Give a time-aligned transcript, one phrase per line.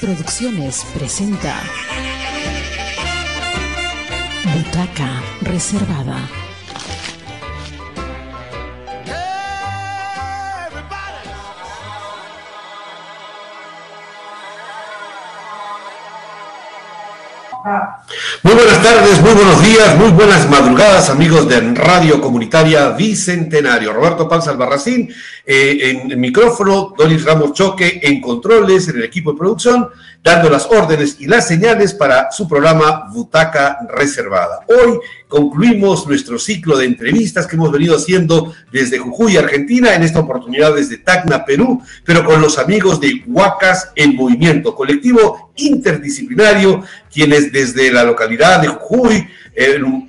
[0.00, 1.60] Producciones presenta
[4.54, 6.47] Butaca Reservada.
[18.80, 23.92] Buenas tardes, muy buenos días, muy buenas madrugadas, amigos de Radio Comunitaria Bicentenario.
[23.92, 25.12] Roberto Panza Albarracín,
[25.44, 29.88] eh, en el micrófono, Doris Ramos Choque en controles, en el equipo de producción,
[30.22, 34.60] dando las órdenes y las señales para su programa Butaca Reservada.
[34.68, 40.20] Hoy concluimos nuestro ciclo de entrevistas que hemos venido haciendo desde Jujuy, Argentina, en esta
[40.20, 47.52] oportunidad desde Tacna, Perú, pero con los amigos de Huacas en Movimiento, colectivo interdisciplinario, quienes
[47.52, 49.28] desde la localidad de Jujuy,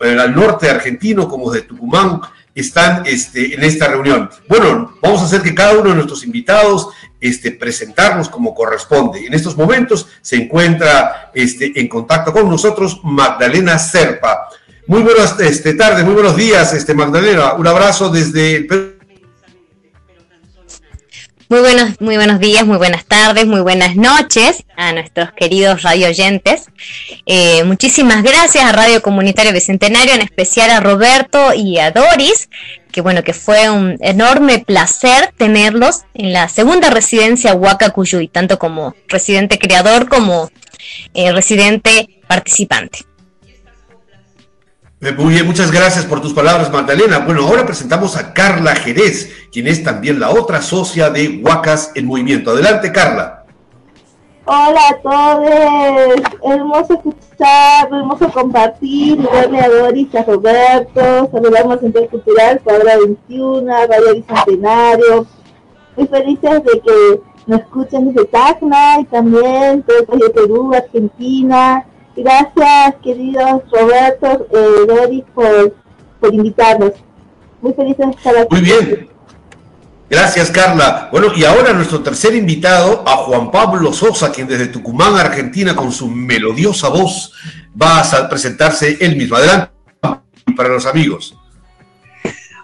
[0.02, 2.22] al norte argentino como de Tucumán,
[2.56, 4.30] están este, en esta reunión.
[4.48, 6.90] Bueno, vamos a hacer que cada uno de nuestros invitados
[7.22, 9.26] este, presentarnos como corresponde.
[9.26, 14.50] En estos momentos se encuentra este, en contacto con nosotros Magdalena Serpa.
[14.90, 17.54] Muy buenas este, tardes, muy buenos días, este, Magdalena.
[17.54, 18.68] Un abrazo desde
[21.48, 26.08] Muy buenos, muy buenos días, muy buenas tardes, muy buenas noches a nuestros queridos radio
[26.08, 26.72] oyentes.
[27.28, 32.50] Eh, muchísimas gracias a Radio Comunitario Bicentenario, en especial a Roberto y a Doris,
[32.92, 38.58] que bueno, que fue un enorme placer tenerlos en la segunda residencia Huaca Cuyuy, tanto
[38.58, 40.50] como residente creador como
[41.14, 43.09] eh, residente participante.
[45.02, 47.20] Eh, muy bien, muchas gracias por tus palabras, Magdalena.
[47.20, 52.06] Bueno, ahora presentamos a Carla Jerez, quien es también la otra socia de Huacas en
[52.06, 52.52] Movimiento.
[52.52, 53.46] Adelante, Carla.
[54.44, 62.08] Hola a todos, hermoso escuchar, hermoso compartir, darle a Doris, a Roberto, saludamos al Centro
[62.10, 65.28] Cultural, Cuadra 21, Radio Bicentenario,
[65.96, 73.64] muy felices de que nos escuchen desde Tacna y también desde Perú, Argentina, Gracias, queridos
[73.72, 75.76] Roberto, eh, Doris, por,
[76.20, 76.92] por invitarnos.
[77.62, 78.48] Muy feliz de estar aquí.
[78.52, 79.10] Muy bien.
[80.10, 81.10] Gracias, Carla.
[81.12, 85.92] Bueno, y ahora nuestro tercer invitado, a Juan Pablo Sosa, quien desde Tucumán, Argentina, con
[85.92, 87.32] su melodiosa voz,
[87.80, 89.36] va a presentarse él mismo.
[89.36, 89.72] Adelante
[90.56, 91.36] para los amigos.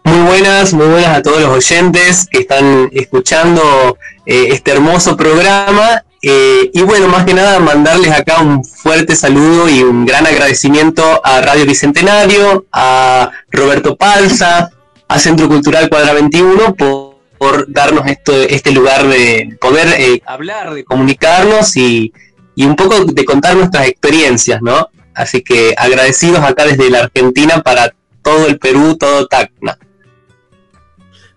[0.03, 6.03] Muy buenas, muy buenas a todos los oyentes que están escuchando eh, este hermoso programa
[6.27, 11.21] eh, y bueno, más que nada mandarles acá un fuerte saludo y un gran agradecimiento
[11.23, 14.71] a Radio Bicentenario, a Roberto Palza,
[15.07, 21.77] a Centro Cultural Cuadra 21 por, darnos este lugar de poder eh, hablar, de comunicarnos
[21.77, 22.11] y,
[22.55, 24.89] y un poco de contar nuestras experiencias, ¿no?
[25.13, 27.93] Así que agradecidos acá desde la Argentina para
[28.23, 29.77] todo el Perú, todo Tacna.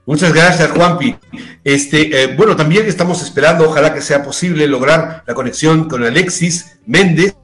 [0.08, 1.14] Muchas gracias, Juanpi.
[1.62, 6.78] Este, eh, bueno, también estamos esperando, ojalá que sea posible lograr la conexión con Alexis
[6.86, 7.36] Méndez,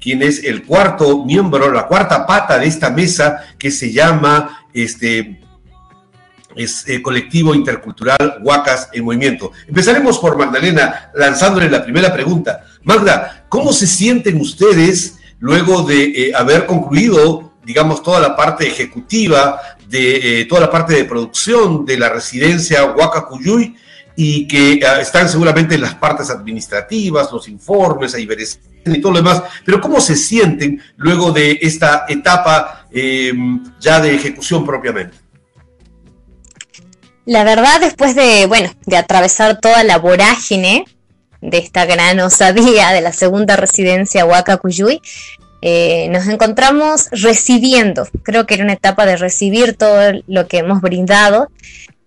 [0.00, 5.40] quien es el cuarto miembro, la cuarta pata de esta mesa que se llama este
[6.54, 9.50] es eh, colectivo intercultural Huacas en Movimiento.
[9.66, 12.66] Empezaremos por Magdalena, lanzándole la primera pregunta.
[12.84, 19.60] Magda, ¿cómo se sienten ustedes luego de eh, haber concluido digamos, toda la parte ejecutiva,
[19.92, 23.76] de eh, toda la parte de producción de la residencia Huacacuyuy
[24.16, 28.26] y que eh, están seguramente en las partes administrativas, los informes, ahí
[28.84, 34.14] y todo lo demás, pero ¿cómo se sienten luego de esta etapa em, ya de
[34.14, 35.18] ejecución propiamente?
[37.26, 40.86] La verdad, después de, bueno, de atravesar toda la vorágine
[41.42, 45.00] de esta gran osadía de la segunda residencia Huacacuyuy,
[45.64, 50.80] eh, nos encontramos recibiendo, creo que era una etapa de recibir todo lo que hemos
[50.80, 51.50] brindado.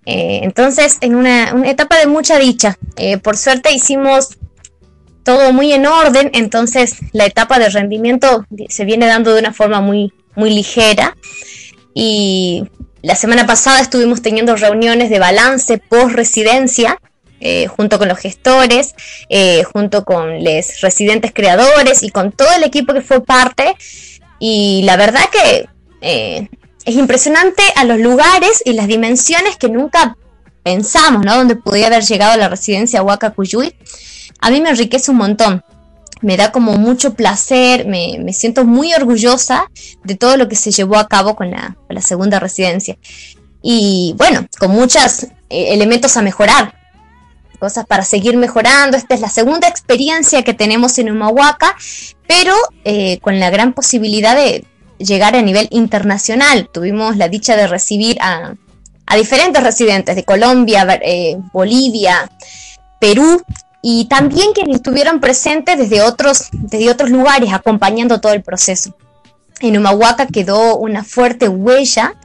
[0.06, 4.38] Eh, entonces, en una, etapa de mucha dicha, eh, por suerte hicimos
[5.24, 9.80] todo muy en orden, entonces la etapa de rendimiento se viene dando de una forma
[9.80, 11.16] muy, muy ligera.
[11.94, 12.66] Y
[13.02, 17.00] la semana pasada estuvimos teniendo reuniones de balance post residencia
[17.48, 18.96] eh, junto con los gestores,
[19.30, 23.76] eh, junto con los residentes creadores y con todo el equipo que fue parte.
[24.40, 25.70] Y la verdad que
[26.02, 26.50] eh,
[26.86, 30.18] es impresionante a los lugares y las dimensiones que nunca
[30.64, 31.38] pensamos, ¿no?
[31.38, 33.76] Donde podía haber llegado la residencia Huaca Cuyuy.
[34.42, 35.64] A mí me enriquece un montón.
[36.22, 39.70] Me da como mucho placer, me, siento muy orgullosa
[40.04, 42.98] de todo lo que se llevó a cabo con la, con la segunda residencia.
[43.62, 46.74] Y bueno, con muchos elementos a mejorar,
[47.58, 48.98] cosas para seguir mejorando.
[48.98, 51.76] Esta es la segunda experiencia que tenemos en Humahuaca,
[52.28, 52.54] pero
[52.84, 54.66] eh, con la gran posibilidad de
[54.98, 56.70] llegar a nivel internacional.
[56.72, 58.56] Tuvimos la dicha de recibir a,
[59.16, 62.30] diferentes residentes de Colombia, eh, Bolivia,
[63.00, 63.42] Perú
[63.82, 68.96] y también quienes estuvieron presentes desde otros, desde otros lugares acompañando todo el proceso.
[69.62, 72.16] En Humahuaca quedó una fuerte huella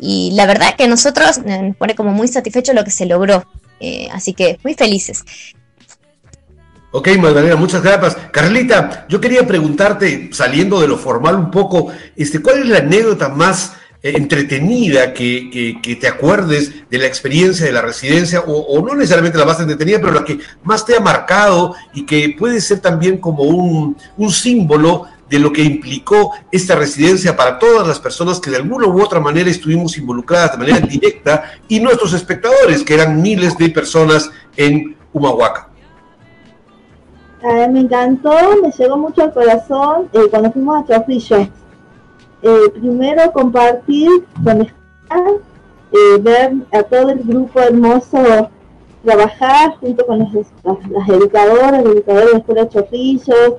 [0.00, 3.46] y la verdad que nosotros eh, nos pone como muy satisfecho lo que se logró.
[3.80, 5.24] Eh, así que muy felices.
[6.90, 8.16] Ok, Magdalena, muchas gracias.
[8.30, 13.30] Carlita, yo quería preguntarte, saliendo de lo formal un poco, este, ¿cuál es la anécdota
[13.30, 13.72] más
[14.02, 19.44] eh, entretenida que, te acuerdes de la experiencia de la residencia, o, no necesariamente la
[19.44, 23.44] más entretenida, pero la que más te ha marcado y que puede ser también como
[23.44, 23.96] un,
[24.30, 29.02] símbolo de lo que implicó esta residencia para todas las personas que de alguna u
[29.02, 34.30] otra manera estuvimos involucradas de manera directa y nuestros espectadores, que eran miles de personas
[34.58, 35.70] en Humahuaca.
[37.42, 41.48] me encantó, me llegó mucho al corazón eh, cuando fuimos a Chofrillo
[42.42, 44.10] eh, primero compartir
[44.44, 44.68] con eh,
[46.20, 48.50] ver a todo el grupo hermoso
[49.02, 53.54] trabajar junto con las, las, educadoras, los educadores de la Escuela Chorrillos,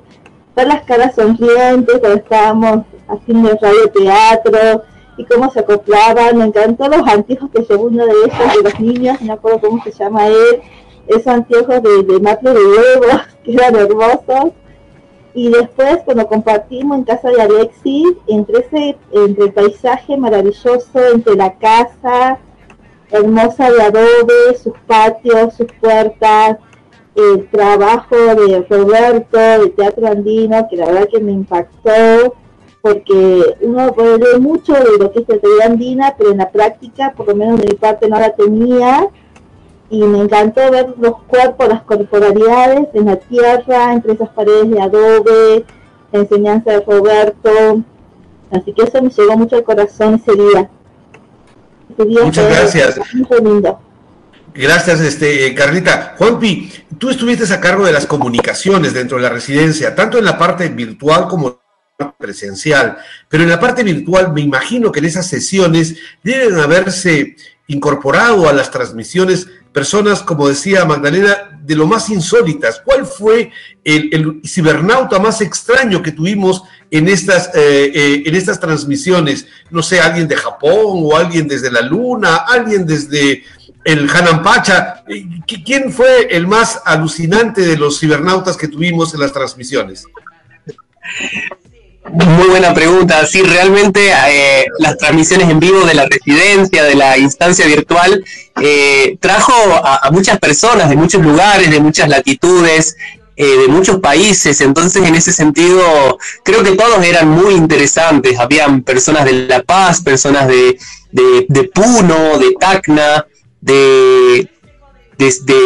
[0.54, 4.82] ver las caras sonrientes cuando estábamos haciendo el radio teatro
[5.16, 6.38] y cómo se acoplaban.
[6.38, 9.82] Me encantó los anteojos que llevó uno de ellos, de los niños, no acuerdo cómo
[9.82, 10.62] se llama él,
[11.06, 14.52] esos anteojos de, de de huevos, que eran hermosos
[15.34, 21.34] y después cuando compartimos en casa de Alexis, entre, ese, entre el paisaje maravilloso, entre
[21.34, 22.38] la casa
[23.10, 26.58] hermosa de adobe, sus patios, sus puertas,
[27.14, 32.34] el trabajo de Roberto, de Teatro Andino, que la verdad que me impactó,
[32.84, 37.14] porque uno puede leer mucho de lo que es teatro andina, pero en la práctica,
[37.16, 39.08] por lo menos de mi parte, no la tenía,
[39.88, 44.82] y me encantó ver los cuerpos, las corporalidades en la tierra, entre esas paredes de
[44.82, 45.64] adobe,
[46.12, 47.80] la enseñanza de Roberto.
[48.50, 50.68] Así que eso me llegó mucho al corazón ese día.
[51.96, 53.00] Muchas gracias.
[54.54, 56.14] Gracias, este, Carlita.
[56.16, 60.38] Juanpi, tú estuviste a cargo de las comunicaciones dentro de la residencia, tanto en la
[60.38, 61.60] parte virtual como
[62.18, 62.96] presencial,
[63.28, 67.36] pero en la parte virtual me imagino que en esas sesiones deben haberse
[67.66, 72.80] incorporado a las transmisiones personas, como decía Magdalena, de lo más insólitas.
[72.84, 73.50] ¿Cuál fue
[73.82, 79.46] el, cibernauta más extraño que tuvimos en estas, eh, eh, en estas transmisiones?
[79.70, 83.42] No sé, alguien de Japón o alguien desde la Luna, alguien desde
[83.84, 85.04] el Hanampacha.
[85.08, 85.26] Eh,
[85.64, 90.06] ¿Quién fue el más alucinante de los cibernautas que tuvimos en las transmisiones?
[92.12, 93.24] Muy buena pregunta.
[93.26, 98.22] Sí, realmente eh, las transmisiones en vivo de la residencia, de la instancia virtual,
[98.60, 99.52] eh, trajo
[99.82, 102.96] a, muchas personas de muchos lugares, de muchas latitudes,
[103.36, 104.60] eh, de muchos países.
[104.60, 108.38] Entonces, en ese sentido, creo que todos eran muy interesantes.
[108.38, 110.78] Habían personas de La Paz, personas de,
[111.10, 113.26] de, Puno, de Tacna,
[113.64, 114.50] de,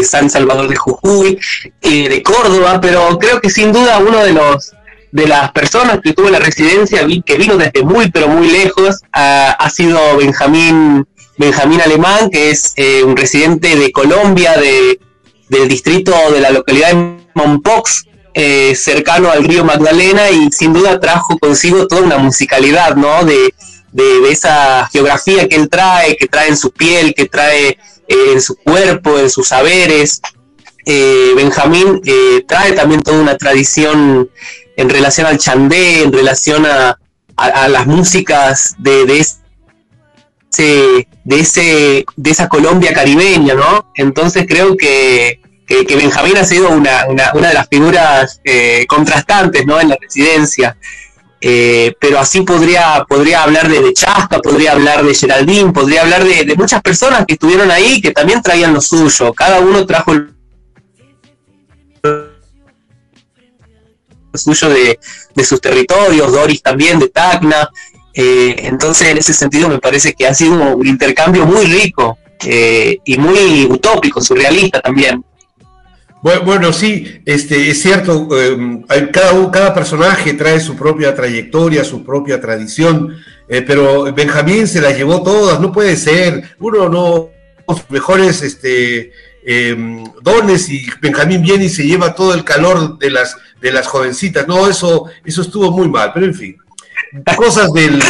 [0.04, 1.38] San Salvador de Jujuy,
[1.82, 4.72] de Córdoba, pero creo que sin duda uno de los
[5.10, 9.70] de las personas que tuvo la residencia, que vino desde muy, pero muy lejos, ha,
[9.70, 11.06] sido Benjamín,
[11.38, 15.00] Benjamín Alemán, que es eh, un residente de Colombia, de,
[15.49, 21.00] del distrito de la localidad de Mompox, eh, cercano al río Magdalena, y sin duda
[21.00, 23.25] trajo consigo toda una musicalidad, ¿no?
[23.25, 23.54] De,
[23.99, 28.40] de, esa geografía que él trae, que trae en su piel, que trae eh, en
[28.40, 30.21] su cuerpo, en sus saberes.
[31.37, 32.00] Benjamín
[32.47, 34.31] trae también toda una tradición
[34.78, 36.99] en relación al chandé, en relación a,
[37.69, 43.93] las músicas de, de, ese, de, ese, de esa Colombia caribeña, ¿no?
[43.95, 49.81] Entonces creo que, que, Benjamín ha sido una, de las figuras eh, contrastantes, ¿no?
[49.81, 50.76] En la residencia.
[51.40, 56.25] Eh, pero así podría, podría hablar de, de, Chasca, podría hablar de Geraldine, podría hablar
[56.25, 59.33] de, de, muchas personas que estuvieron ahí que también traían lo suyo.
[59.33, 60.35] Cada uno trajo el
[64.35, 64.99] suyo de,
[65.45, 67.68] sus territorios, Doris también de Tacna.
[68.14, 72.99] Eh, entonces, en ese sentido, me parece que ha sido un intercambio muy rico eh,
[73.04, 75.25] y muy utópico, surrealista también.
[76.22, 78.82] Bueno, sí, este, es cierto, em,
[79.12, 83.16] cada, cada personaje trae su propia trayectoria, su propia tradición,
[83.48, 87.28] eh, pero Benjamín se las llevó todas, no puede ser, uno no,
[87.68, 89.12] los mejores este,
[89.44, 93.87] em, dones y Benjamín viene y se lleva todo el calor de las de las
[93.87, 94.46] jovencitas.
[94.46, 96.56] No, eso, eso estuvo muy mal, pero en fin.
[97.37, 98.02] Cosas del,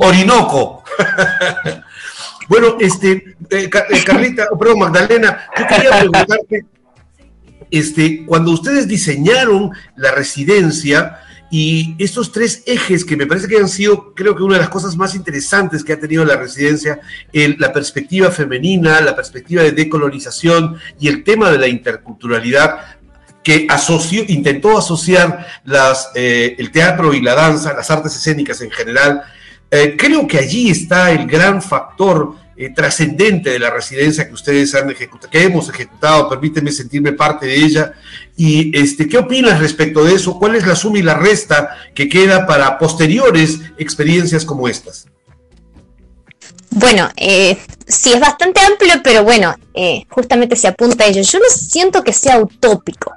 [0.00, 0.84] Orinoco.
[2.48, 6.64] bueno, este, eh, eh, Carlita, perdón, Magdalena, yo quería preguntarte,
[7.70, 11.18] este, cuando ustedes diseñaron la residencia,
[11.52, 14.68] Y estos tres ejes que me parece que han sido, creo que una de las
[14.68, 17.00] cosas más interesantes que ha tenido la residencia,
[17.32, 22.78] la perspectiva femenina, la perspectiva de decolonización y el tema de la interculturalidad,
[23.42, 28.70] que asoció, intentó asociar las, eh, el teatro y la danza, las artes escénicas en
[28.70, 29.22] general.
[29.72, 34.74] Eh, creo que allí está el gran factor eh, trascendente de la residencia que ustedes
[34.74, 37.94] han ejecutado, que hemos ejecutado, permíteme sentirme parte de ella.
[38.36, 40.38] Y este, ¿qué opinas respecto de eso?
[40.38, 45.06] ¿Cuál es la suma y la resta que queda para posteriores experiencias como estas?
[46.70, 51.22] Bueno, eh, sí es bastante amplio, pero bueno, eh, justamente se apunta a ello.
[51.22, 53.12] Yo no siento que sea utópico.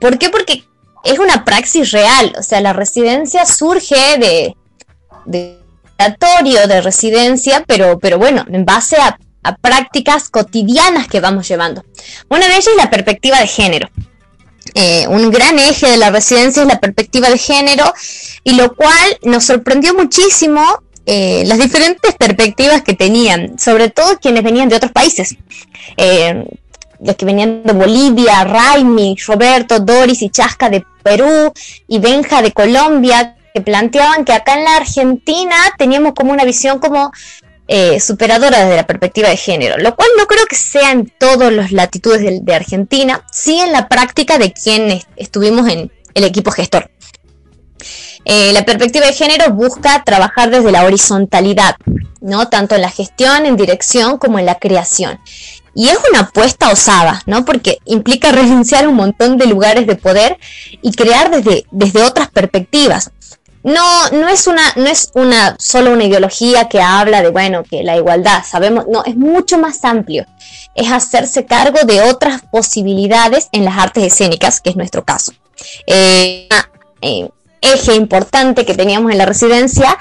[0.00, 0.30] ¿Por qué?
[0.30, 0.64] Porque
[1.04, 2.32] es una praxis real.
[2.38, 4.56] O sea, la residencia surge de,
[5.26, 5.58] de
[6.66, 9.18] de residencia, pero, pero bueno, en base a,
[9.62, 11.82] prácticas cotidianas que vamos llevando.
[12.28, 13.88] Una de ellas es la perspectiva de género.
[14.74, 17.90] Eh, un gran eje de la residencia es la perspectiva de género
[18.44, 20.62] y lo cual nos sorprendió muchísimo
[21.06, 25.36] eh, las diferentes perspectivas que tenían, sobre todo quienes venían de otros países.
[25.96, 26.44] Eh,
[27.00, 31.52] los que venían de Bolivia, Raimi, Roberto, Doris y Chasca de Perú
[31.86, 37.12] y Benja de Colombia, planteaban que acá en la Argentina teníamos como una visión como
[37.70, 41.52] eh, superadora desde la perspectiva de género, lo cual no creo que sea en todas
[41.52, 46.90] las latitudes de, Argentina, sí en la práctica de quienes estuvimos en el equipo gestor.
[48.24, 51.76] Eh, la perspectiva de género busca trabajar desde la horizontalidad,
[52.22, 52.48] ¿no?
[52.48, 55.20] tanto en la gestión, en dirección como en la creación.
[55.74, 57.44] Y es una apuesta osada, ¿no?
[57.44, 60.38] Porque implica renunciar a un montón de lugares de poder
[60.82, 63.12] y crear desde, desde otras perspectivas
[63.62, 67.82] no, no es una, no es una solo una ideología que habla de bueno, que
[67.82, 70.26] la igualdad, sabemos, no, es mucho más amplio.
[70.74, 75.32] Es hacerse cargo de otras posibilidades en las artes escénicas, que es nuestro caso.
[75.86, 76.48] Eh,
[77.02, 77.28] eh,
[77.60, 79.98] eje importante que teníamos en la residencia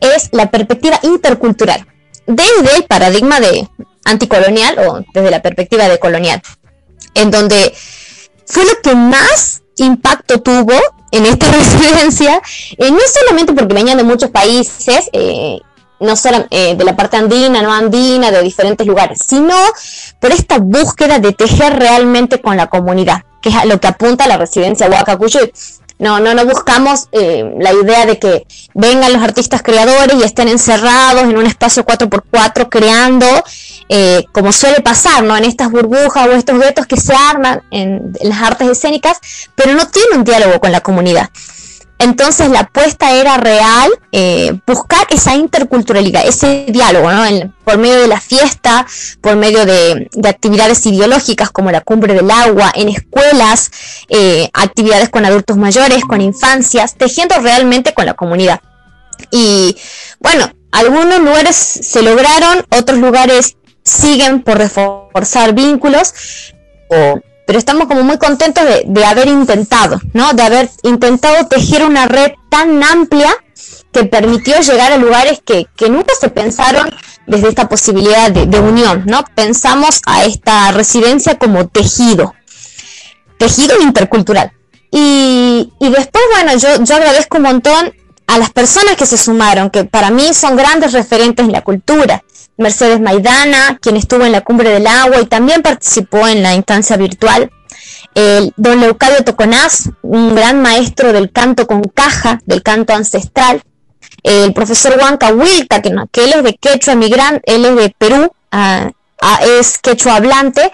[0.00, 1.86] es la perspectiva intercultural,
[2.26, 3.68] desde el paradigma de
[4.04, 6.42] anticolonial o desde la perspectiva de colonial,
[7.14, 7.74] en donde
[8.46, 10.74] fue lo que más impacto tuvo
[11.10, 12.40] en esta residencia,
[12.76, 15.60] eh, no solamente porque venían de muchos países, eh,
[16.00, 19.54] no solo eh, de la parte andina, no andina, de diferentes lugares, sino
[20.20, 24.28] por esta búsqueda de tejer realmente con la comunidad, que es a lo que apunta
[24.28, 25.52] la residencia Huacacuyuy.
[25.98, 31.24] No, no, no buscamos la idea de que vengan los artistas creadores y estén encerrados
[31.24, 33.26] en un espacio 4x4 creando
[33.88, 35.36] eh, como suele pasar, ¿no?
[35.36, 39.18] En estas burbujas o estos duetos que se arman en, las artes escénicas,
[39.54, 41.30] pero no tiene un diálogo con la comunidad.
[42.00, 47.24] Entonces la apuesta era real, eh, buscar esa interculturalidad, ese diálogo, ¿no?
[47.64, 48.86] por medio de la fiesta,
[49.20, 53.72] por medio de, actividades ideológicas como la cumbre del agua, en escuelas,
[54.08, 58.60] eh, actividades con adultos mayores, con infancias, tejiendo realmente con la comunidad.
[59.32, 59.76] Y
[60.20, 63.56] bueno, algunos lugares se lograron, otros lugares
[63.88, 66.14] siguen por reforzar vínculos,
[66.88, 70.32] pero estamos como muy contentos de, haber intentado, ¿no?
[70.34, 73.34] De haber intentado tejer una red tan amplia
[73.92, 76.90] que permitió llegar a lugares que, nunca se pensaron
[77.26, 79.24] desde esta posibilidad de, unión, ¿no?
[79.34, 82.34] Pensamos a esta residencia como tejido,
[83.38, 84.52] tejido intercultural.
[84.90, 87.92] Y, después, bueno, yo, yo agradezco un montón
[88.28, 92.22] a las personas que se sumaron, que para mí son grandes referentes en la cultura.
[92.58, 96.98] Mercedes Maidana, quien estuvo en la Cumbre del Agua y también participó en la instancia
[96.98, 97.50] virtual.
[98.14, 103.62] El don Leucadio Toconaz, un gran maestro del canto con caja, del canto ancestral.
[104.22, 108.90] El profesor Huanca Wilta, que, él es de quechua migrante, él es de Perú, ah,
[109.22, 110.70] ah, es quechua hablante,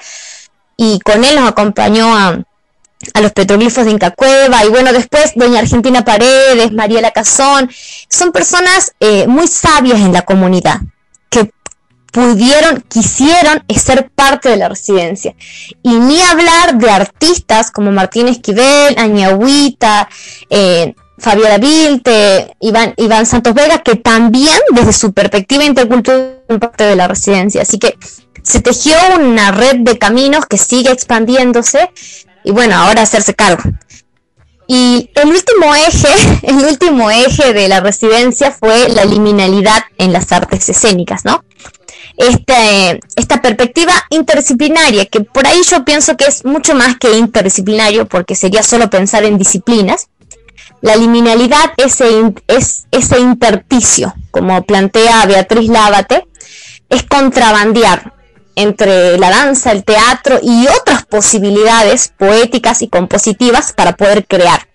[0.76, 2.42] y con él nos acompañó a,
[3.20, 7.70] los petroglifos de Inca Cueva, y bueno, después doña Argentina Paredes, Mariela Cazón,
[8.08, 10.80] son personas eh, muy sabias en la comunidad,
[12.14, 15.34] pudieron, quisieron ser parte de la residencia.
[15.82, 20.08] Y ni hablar de artistas como Martín Esquivel, Añahuita,
[20.48, 26.84] eh, Fabiola Vilte, Iván, Iván Santos Vega, que también desde su perspectiva intercultural son parte
[26.84, 27.62] de la residencia.
[27.62, 27.98] Así que
[28.44, 31.90] se tejió una red de caminos que sigue expandiéndose
[32.44, 33.62] y bueno, ahora hacerse cargo.
[34.66, 36.08] Y el último eje,
[36.42, 41.42] el último eje de la residencia fue la liminalidad en las artes escénicas, ¿no?
[42.16, 48.06] este, esta perspectiva interdisciplinaria, que por ahí yo pienso que es mucho más que interdisciplinario,
[48.06, 50.08] porque sería solo pensar en disciplinas.
[50.80, 56.26] La liminalidad ese, es ese interticio, como plantea Beatriz Lávate,
[56.88, 58.12] es contrabandear
[58.56, 64.68] entre la danza, el teatro y otras posibilidades poéticas y compositivas para poder crear.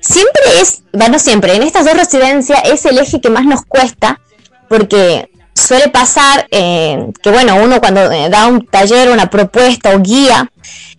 [0.00, 4.20] siempre es, bueno, siempre, en estas dos residencias es el eje que más nos cuesta,
[4.68, 10.00] porque suele pasar eh, que, bueno, uno cuando eh, da un taller, una propuesta o
[10.00, 10.50] guía,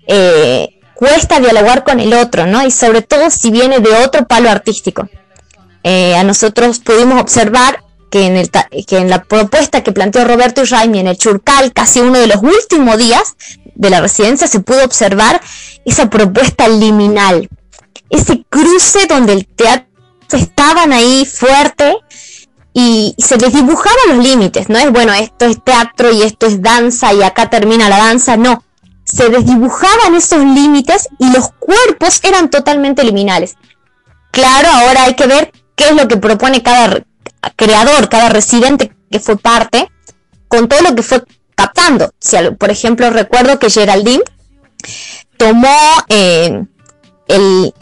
[0.08, 2.66] eh, cuesta dialogar con el otro, ¿no?
[2.66, 5.10] Y sobre todo si viene de otro palo artístico.
[5.84, 8.52] a nosotros pudimos observar que en, el,
[8.86, 12.44] que en la propuesta que planteó Roberto Raimi en el Churcal, casi uno de los
[12.44, 13.36] últimos días
[13.74, 15.42] de la residencia, se pudo observar
[15.86, 17.50] esa propuesta liminal,
[18.10, 19.88] ese cruce donde el teatro
[20.34, 21.96] estaban ahí fuerte
[22.74, 26.62] y, se les dibujaban los límites, no es bueno, esto es teatro y esto es
[26.62, 28.62] danza y acá termina la danza, no,
[29.06, 33.56] se desdibujaban esos límites y los cuerpos eran totalmente liminales.
[34.32, 36.90] Claro, ahora hay que ver qué es lo que propone cada
[37.56, 39.90] creador, cada residente que fue parte,
[40.48, 41.24] con todo lo que fue
[41.56, 42.14] captando.
[42.58, 44.24] Por ejemplo, recuerdo que Geraldine
[45.38, 45.78] tomó
[46.10, 46.66] eh,
[47.28, 47.74] el,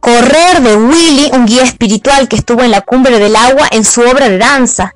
[0.00, 4.02] correr de Willy, un guía espiritual que estuvo en la cumbre del agua, en su
[4.02, 4.94] obra de danza.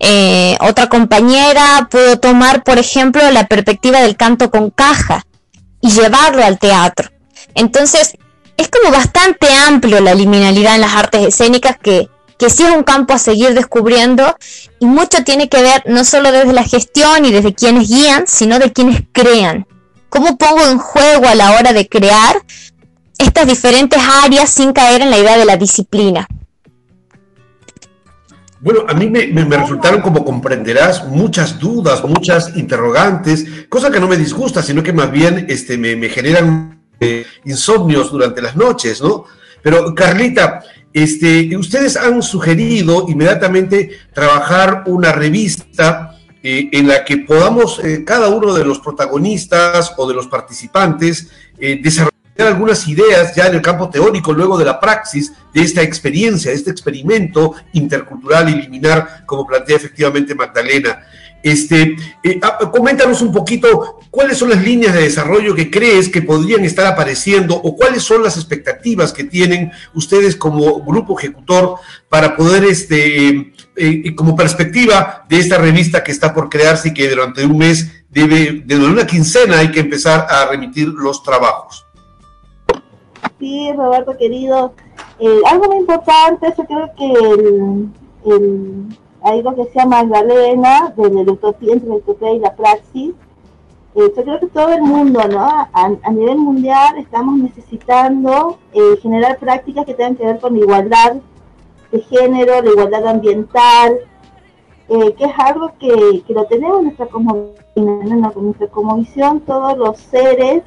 [0.00, 5.24] Eh, otra compañera pudo tomar, por ejemplo, la perspectiva del canto con caja
[5.80, 7.10] y llevarlo al teatro.
[7.54, 8.16] Entonces,
[8.56, 12.08] es como bastante amplio la liminalidad en las artes escénicas que,
[12.40, 14.36] que sí es un campo a seguir descubriendo
[14.80, 18.58] y mucho tiene que ver no solo desde la gestión y desde quienes guían, sino
[18.58, 19.66] de quienes crean.
[20.08, 22.42] ¿Cómo pongo en juego a la hora de crear
[23.20, 26.26] estas diferentes áreas sin caer en la idea de la disciplina.
[28.60, 34.18] Bueno, a mí me, resultaron, como comprenderás, muchas dudas, muchas interrogantes, cosa que no me
[34.18, 39.24] disgusta, sino que más bien este, me, generan eh, insomnios durante las noches, ¿no?
[39.62, 47.78] Pero Carlita, este, ustedes han sugerido inmediatamente trabajar una revista eh, en la que podamos
[47.84, 51.30] eh, cada uno de los protagonistas o de los participantes
[51.82, 52.10] desarrollar
[52.46, 56.56] algunas ideas ya en el campo teórico, luego de la praxis de esta experiencia, de
[56.56, 61.00] este experimento intercultural y liminar, como plantea efectivamente Magdalena.
[61.42, 66.20] Este, eh, ah, coméntanos un poquito cuáles son las líneas de desarrollo que crees que
[66.20, 71.76] podrían estar apareciendo o cuáles son las expectativas que tienen ustedes como grupo ejecutor
[72.08, 76.94] para poder, este, eh, eh, como perspectiva de esta revista que está por crearse y
[76.94, 81.86] que durante un mes debe, de una quincena hay que empezar a remitir los trabajos.
[83.38, 84.74] Sí, Roberto querido.
[85.46, 87.12] Algo muy importante, yo creo que
[88.30, 88.96] el,
[89.30, 93.14] algo que sea Magdalena, de la utopía, entre la utopía y la praxis,
[93.94, 95.48] eh, yo creo que todo el mundo, ¿no?
[95.72, 101.16] A, nivel mundial estamos necesitando eh, generar prácticas que tengan que ver con igualdad
[101.90, 103.98] de género, la igualdad ambiental,
[104.88, 109.78] que es algo que, que, lo tenemos en nuestra como, en nuestra como visión, todos
[109.78, 110.64] los seres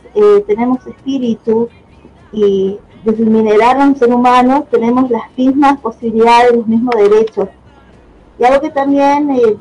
[0.47, 1.67] tenemos espíritu,
[2.34, 7.49] y desde el mineral a un ser humano tenemos las mismas posibilidades, los mismos derechos.
[8.39, 9.58] Y algo que también eh,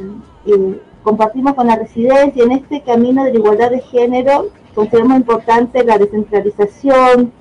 [0.46, 5.85] eh, compartimos con la residencia en este camino de la igualdad de género, consideramos importante
[5.85, 7.32] la descentralización,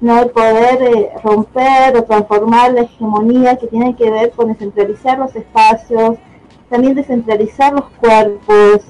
[0.00, 5.18] no el poder eh, romper o transformar la hegemonía que tiene que ver con descentralizar
[5.18, 6.16] los espacios,
[6.68, 8.80] también descentralizar los cuerpos,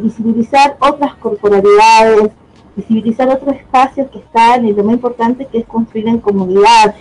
[0.00, 2.30] visibilizar otras corporalidades,
[2.76, 6.94] visibilizar otros espacios que están y lo más importante que es construir en comunidad.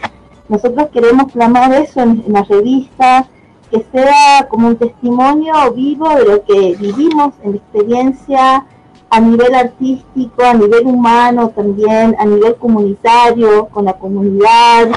[0.50, 3.30] Nosotros queremos plasmar eso en, la revista,
[3.72, 8.66] que sea como un testimonio vivo de lo que vivimos en la experiencia
[9.10, 14.92] a nivel artístico, a nivel humano también, a nivel comunitario, con la comunidad.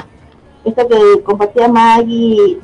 [0.63, 2.59] Esto que compartía Maggie,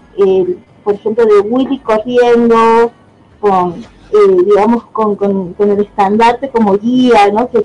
[0.84, 2.92] por ejemplo, de Willy corriendo,
[3.40, 7.50] con eh, digamos, con, el estandarte como guía, ¿no?
[7.50, 7.64] Que,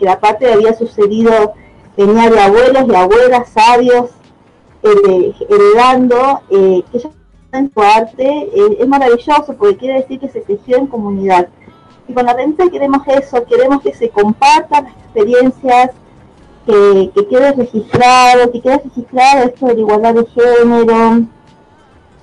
[0.00, 1.52] la parte había sucedido,
[1.96, 4.10] venía de abuelos y abuelas sabios,
[4.82, 6.98] eh, heredando, eh, que
[7.52, 11.48] en su arte, eh, es maravilloso porque quiere decir que se tejió en comunidad.
[12.08, 15.90] Y con la revista queremos eso, queremos que se compartan las experiencias,
[16.66, 21.26] que, que quede registrado, que quede registrado esto de la igualdad de género,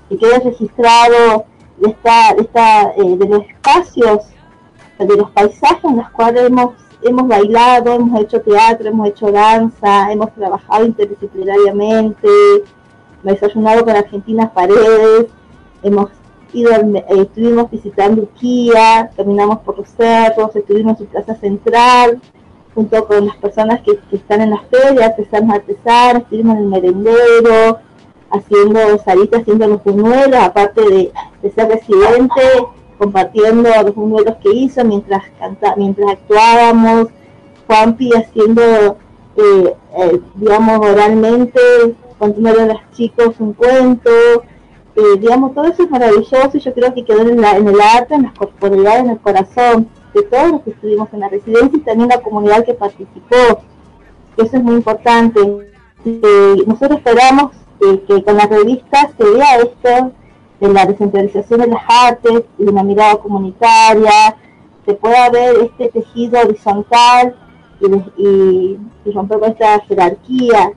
[0.10, 1.46] que quede registrado
[1.78, 4.24] de, esta, de, esta, eh, de los espacios,
[4.98, 10.12] de los paisajes en los cuales hemos, hemos bailado, hemos hecho teatro, hemos hecho danza,
[10.12, 12.28] hemos trabajado interdisciplinariamente,
[13.23, 15.27] desayunado con Argentinas Paredes,
[15.84, 16.10] hemos
[16.53, 22.21] ido, eh, estuvimos visitando Uquía, caminamos por los cerros, estuvimos en su plaza central,
[22.73, 27.79] junto con las personas que, están en las ferias, artesanos artesanos, estuvimos en el merendero,
[28.32, 31.12] haciendo salitas, haciendo los buñuelos, aparte de,
[31.51, 32.41] ser residente,
[32.97, 37.08] compartiendo los buñuelos que hizo mientras canta, mientras actuábamos,
[37.67, 38.97] Juanpi haciendo,
[39.38, 41.60] eh, eh, digamos, oralmente,
[42.19, 44.12] contándole a los chicos un cuento,
[44.95, 48.15] eh, digamos, todo eso es maravilloso y yo creo que quedó en, en el arte,
[48.15, 51.82] en la corporalidad, en el corazón de todos los que estuvimos en la residencia y
[51.82, 53.62] también la comunidad que participó.
[54.38, 55.39] Eso es muy importante.
[56.05, 60.12] Eh, nosotros esperamos que con las revistas se vea esto
[60.60, 64.36] de la descentralización de las artes y de una mirada comunitaria,
[64.86, 67.36] se pueda ver este tejido horizontal
[67.79, 68.77] y,
[69.12, 70.71] romper con esta jerarquía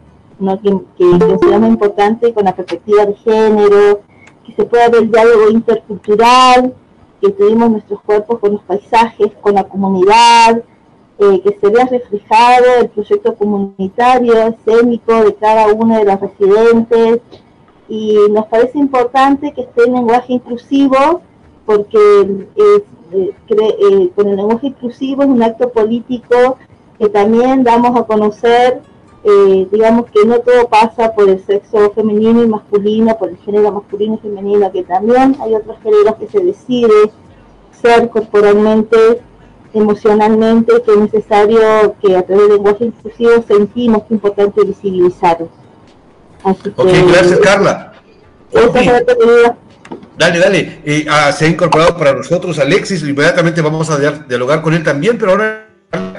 [0.63, 1.05] que, que,
[1.59, 4.01] muy importante con la perspectiva de género,
[4.45, 6.75] que se pueda ver diálogo intercultural,
[7.21, 10.63] que tuvimos nuestros cuerpos con los paisajes, con la comunidad,
[11.19, 17.21] eh, que se vea reflejado el proyecto comunitario, escénico de cada uno de los residentes.
[17.89, 21.21] Y nos parece importante que esté en lenguaje inclusivo,
[21.65, 21.99] porque
[22.57, 26.57] eh, eh, con el lenguaje inclusivo es un acto político
[26.99, 28.81] que también damos a conocer,
[29.71, 34.15] digamos que no todo pasa por el sexo femenino y masculino, por el género masculino
[34.15, 37.11] y femenino, que también hay otros géneros que se decide
[37.81, 39.23] ser corporalmente
[39.75, 45.49] emocionalmente que es necesario que a través del lenguaje inclusivo sentimos que es importante visibilizarlo.
[46.45, 47.93] Así ok, gracias Carla.
[50.19, 50.81] Dale, dale.
[50.85, 55.17] Eh, ah, se ha incorporado para nosotros Alexis, inmediatamente vamos a dialogar con él también,
[55.17, 55.69] pero ahora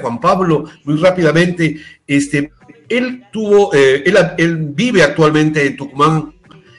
[0.02, 2.52] Juan Pablo, muy rápidamente, este,
[2.98, 4.04] él tuvo, eh,
[4.38, 6.34] él, vive actualmente en Tucumán,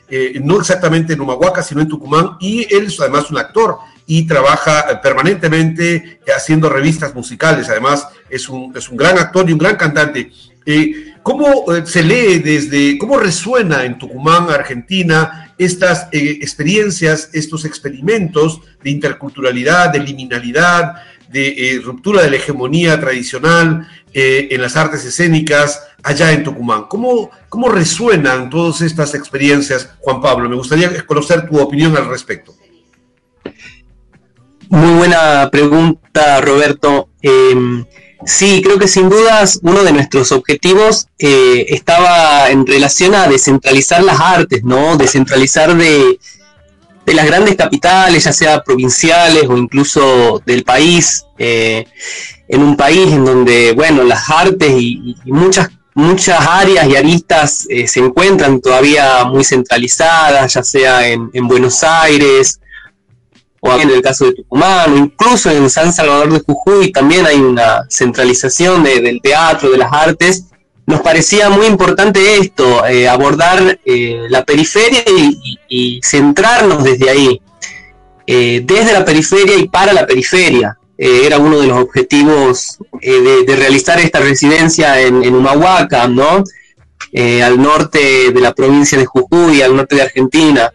[0.09, 4.27] eh, no exactamente en Humahuaca, sino en Tucumán, y él es además un actor y
[4.27, 7.68] trabaja permanentemente haciendo revistas musicales.
[7.68, 10.31] Además, es un, es un gran actor y un gran cantante.
[10.66, 17.64] Eh, ¿Cómo eh, se lee desde, cómo resuena en Tucumán, Argentina, estas eh, experiencias, estos
[17.64, 20.94] experimentos de interculturalidad, de liminalidad,
[21.31, 26.85] de ruptura de la hegemonía tradicional en las artes escénicas allá en Tucumán?
[26.88, 30.49] ¿Cómo, ¿Cómo resuenan todas estas experiencias, Juan Pablo?
[30.49, 32.55] Me gustaría conocer tu opinión al respecto.
[34.69, 37.09] Muy buena pregunta, Roberto.
[37.23, 37.85] Em,
[38.25, 44.03] sí, creo que sin dudas uno de nuestros objetivos eh, estaba en relación a descentralizar
[44.03, 44.97] las artes, ¿no?
[44.97, 46.19] Descentralizar de,
[47.07, 51.87] las grandes capitales, ya sea provinciales o incluso del país, eh,
[52.49, 57.87] en un país en donde, bueno, las artes y, muchas muchas áreas y aristas eh,
[57.87, 62.61] se encuentran todavía muy centralizadas, ya sea en, en Buenos Aires,
[63.66, 67.37] o en el caso de Tucumán, o incluso en San Salvador de Jujuy también hay
[67.37, 70.44] una centralización del teatro, de las artes.
[70.85, 77.40] Nos parecía muy importante esto, eh, abordar eh, la periferia y, centrarnos desde ahí,
[78.26, 80.78] eh, desde la periferia y para la periferia.
[80.96, 86.44] Era uno de los objetivos de, realizar esta residencia en, en Humahuaca, ¿no?
[87.44, 90.72] al norte de la provincia de Jujuy, al norte de Argentina.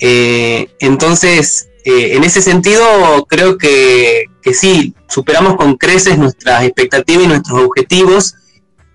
[0.00, 7.60] entonces, eh, en ese sentido, creo que, sí, superamos con creces nuestras expectativas y nuestros
[7.60, 8.34] objetivos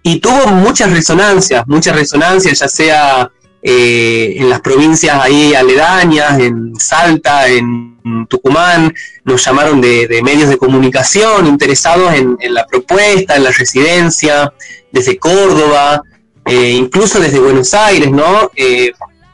[0.03, 6.75] y tuvo muchas resonancias, muchas resonancias, ya sea eh, en las provincias ahí aledañas, en
[6.79, 7.96] Salta, en
[8.27, 8.93] Tucumán,
[9.23, 14.53] nos llamaron de, medios de comunicación interesados en, la propuesta, en la residencia,
[14.91, 16.01] desde Córdoba,
[16.45, 18.51] eh, incluso desde Buenos Aires, ¿no?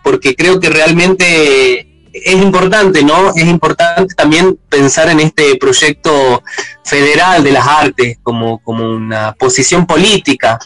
[0.03, 3.33] porque creo que realmente es importante, ¿no?
[3.33, 6.43] Es importante también pensar en este proyecto
[6.83, 10.59] federal de las artes como, como una posición política.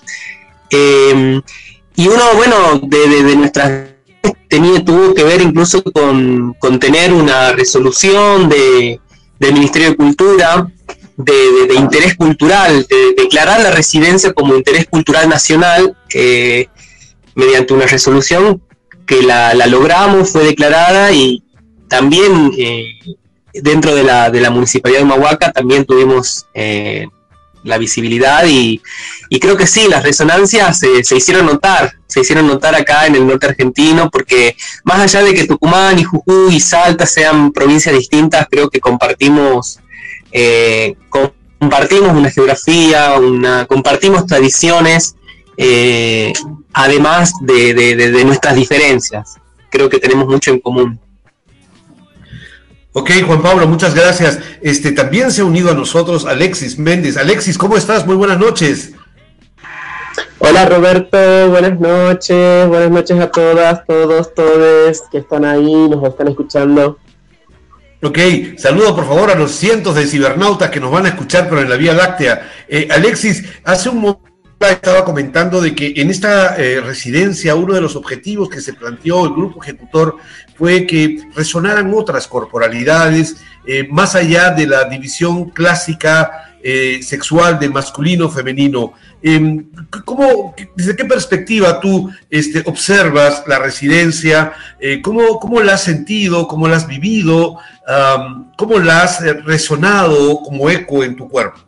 [0.70, 1.42] Em,
[1.96, 3.88] y uno, bueno, de, nuestras
[4.48, 9.00] tenía, tuvo que ver incluso con, tener una resolución de,
[9.40, 10.68] del Ministerio de Cultura
[11.18, 15.98] de, interés cultural, de declarar la residencia como interés cultural nacional
[17.36, 18.62] mediante una resolución
[19.06, 21.44] que la, logramos, fue declarada y
[21.88, 23.00] también eh,
[23.54, 27.08] dentro de la, de la municipalidad de Mahuaca también tuvimos eh,
[27.68, 28.82] la visibilidad y,
[29.40, 33.48] creo que sí, las resonancias se, hicieron notar, se hicieron notar acá en el norte
[33.48, 38.70] argentino, porque más allá de que Tucumán y Jujuy y Salta sean provincias distintas, creo
[38.70, 39.80] que compartimos,
[40.32, 40.96] eh,
[41.60, 45.16] compartimos una geografía, una, compartimos tradiciones,
[46.74, 49.36] además de, nuestras diferencias.
[49.70, 51.00] Creo que tenemos mucho en común.
[53.00, 54.40] Ok, Juan Pablo, muchas gracias.
[54.60, 57.16] Este también se ha unido a nosotros Alexis Méndez.
[57.16, 58.08] Alexis, ¿cómo estás?
[58.08, 58.94] Muy buenas noches.
[60.40, 66.30] Hola Roberto, buenas noches, buenas noches a todas, todos, todes que están ahí, nos están
[66.30, 66.98] escuchando.
[68.02, 68.18] Ok,
[68.58, 71.70] saludo por favor a los cientos de cibernautas que nos van a escuchar pero en
[71.70, 72.50] la Vía Láctea.
[72.68, 74.02] Eh, Alexis, hace un
[74.60, 79.26] estaba comentando de que en esta eh, residencia uno de los objetivos que se planteó
[79.26, 80.18] el grupo ejecutor
[80.56, 87.70] fue que resonaran otras corporalidades eh, más allá de la división clásica eh, sexual de
[87.70, 88.94] masculino femenino.
[89.22, 89.70] Em,
[90.04, 94.54] ¿cómo, ¿Desde qué perspectiva tú este, observas la residencia?
[95.04, 96.48] ¿cómo, ¿Cómo la has sentido?
[96.48, 97.58] ¿Cómo la has vivido?
[98.58, 101.67] ¿Cómo la has resonado como eco en tu cuerpo?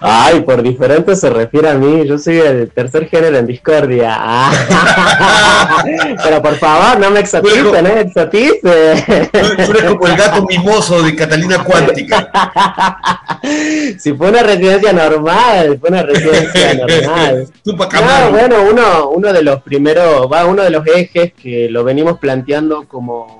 [0.00, 2.06] Ay, por diferente se refiere a mí.
[2.06, 4.18] Yo soy el tercer género en discordia.
[6.24, 8.00] Pero por favor, no me exoticen, ¿eh?
[8.00, 9.30] Exotice.
[9.30, 12.30] Tú eres como el gato mimoso de Catalina Cuántica.
[13.98, 17.48] Si fue una residencia normal, fue una residencia normal.
[17.64, 22.18] No, bueno, uno, uno de los primeros, va, uno de los ejes que lo venimos
[22.18, 23.39] planteando como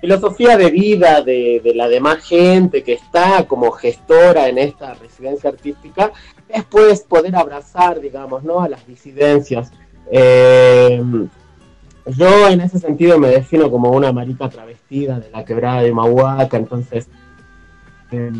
[0.00, 6.12] filosofía de vida de, la demás gente que está como gestora en esta residencia artística
[6.48, 8.60] es pues poder abrazar, digamos, ¿no?
[8.60, 9.70] a las disidencias.
[10.10, 11.02] Eh,
[12.06, 16.56] yo en ese sentido me defino como una marica travestida de la quebrada de Mahuaca,
[16.56, 17.08] entonces
[18.10, 18.32] eh,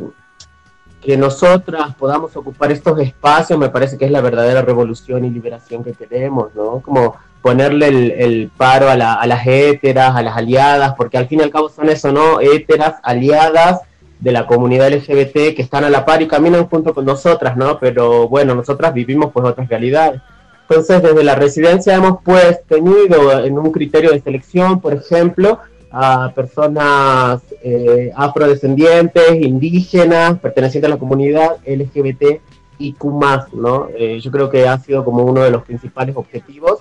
[1.00, 5.84] que nosotras podamos ocupar estos espacios me parece que es la verdadera revolución y liberación
[5.84, 6.80] que queremos, ¿no?
[6.80, 7.88] Como ponerle
[8.22, 11.88] el, paro a, las héteras, a las aliadas, porque al fin y al cabo son
[11.88, 12.40] eso, ¿no?
[12.40, 13.80] Héteras, aliadas
[14.18, 17.78] de la comunidad LGBT que están a la par y caminan junto con nosotras, ¿no?
[17.78, 20.20] Pero bueno, nosotras vivimos pues otras realidades.
[20.68, 25.58] Entonces, desde la residencia hemos pues tenido en un criterio de selección, por ejemplo,
[25.90, 32.40] a personas eh, afrodescendientes, indígenas, pertenecientes a la comunidad LGBT
[32.78, 33.20] y Q+,
[33.54, 33.88] ¿no?
[33.96, 36.78] Eh, yo creo que ha sido como uno de los principales objetivos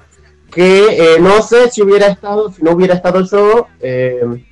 [0.52, 4.46] que eh, no sé si hubiera estado, si no hubiera estado yo, eh,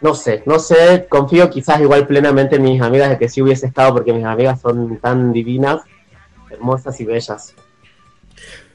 [0.00, 3.66] no sé, no sé, confío quizás igual plenamente en mis amigas de que sí hubiese
[3.66, 5.82] estado porque mis amigas son tan divinas,
[6.50, 7.54] hermosas y bellas.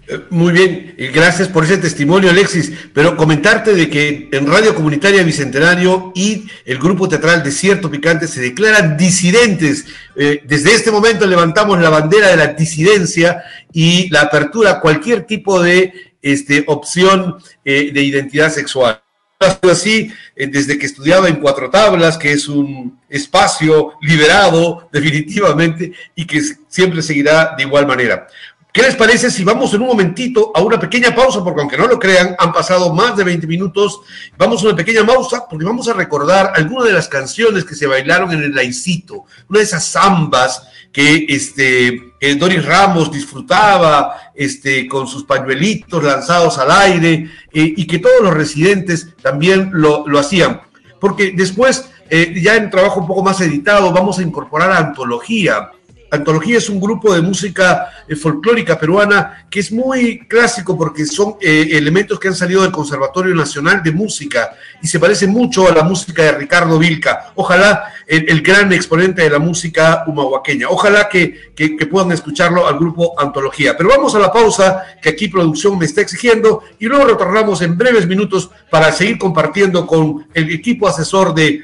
[0.10, 2.72] Eh, muy bien, gracias por ese testimonio, Alexis.
[2.94, 8.42] Pero comentarte de que en Radio Comunitaria Bicentenario y el Grupo Teatral Desierto Picante se
[8.42, 9.86] declaran disidentes.
[10.16, 13.42] desde este momento levantamos la bandera de la disidencia
[13.72, 19.02] y la apertura a cualquier tipo de este, opción eh, de identidad sexual.
[19.40, 26.26] Así, eh, desde que estudiaba en Cuatro Tablas, que es un espacio liberado definitivamente y
[26.26, 28.28] que siempre seguirá de igual manera.
[28.72, 31.44] ¿Qué les parece si vamos en un momentito a una pequeña pausa?
[31.44, 34.02] Porque aunque no lo crean, han pasado más de 20 minutos.
[34.38, 37.88] Vamos a una pequeña pausa porque vamos a recordar algunas de las canciones que se
[37.88, 45.08] bailaron en el Laicito, una de esas zambas que este, Doris Ramos disfrutaba este, con
[45.08, 50.62] sus pañuelitos lanzados al aire eh, y que todos los residentes también lo, hacían.
[51.00, 55.72] Porque después, eh, ya en trabajo un poco más editado, vamos a incorporar antología
[56.12, 61.36] Antología es un grupo de música eh, folclórica peruana que es muy clásico porque son
[61.42, 65.72] eh, elementos que han salido del Conservatorio Nacional de Música y se parece mucho a
[65.72, 67.32] la música de Ricardo Vilca.
[67.36, 70.68] Ojalá el, gran exponente de la música humahuaqueña.
[70.70, 71.52] Ojalá que,
[71.90, 73.78] puedan escucharlo al grupo Antología.
[73.78, 77.78] Pero vamos a la pausa que aquí producción me está exigiendo y luego retornamos en
[77.78, 81.62] breves minutos para seguir compartiendo con el equipo asesor de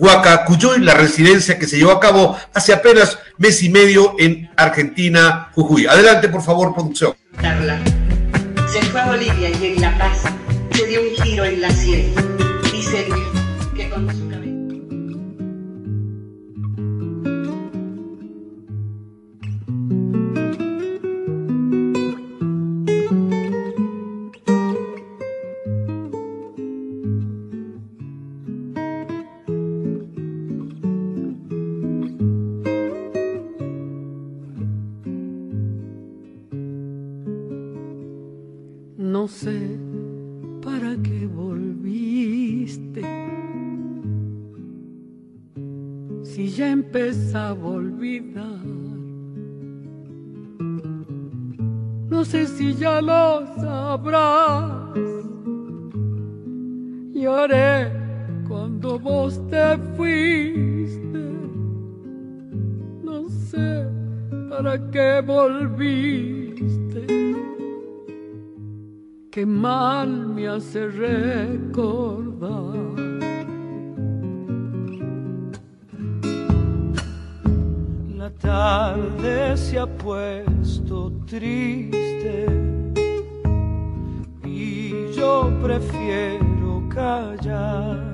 [0.00, 4.48] Huaca Cuyuy, la residencia que se llevó a cabo hace apenas mes y medio en
[4.56, 5.86] Argentina, Jujuy.
[5.86, 7.14] Adelante, por favor, producción.
[8.70, 10.18] Se fue a Bolivia y en La Paz
[10.72, 12.14] se dio un giro en la sien.
[12.70, 13.17] Dice que
[46.88, 48.64] empezaba a olvidar.
[52.08, 54.94] No sé si ya lo sabrás.
[57.12, 57.92] Lloré
[58.48, 61.24] cuando vos te fuiste.
[63.02, 63.86] No sé
[64.48, 66.77] para qué volviste.
[69.38, 71.28] Qué mal me hace recordar.
[78.40, 82.46] tarde se ha puesto triste
[84.44, 88.12] y yo prefiero callar.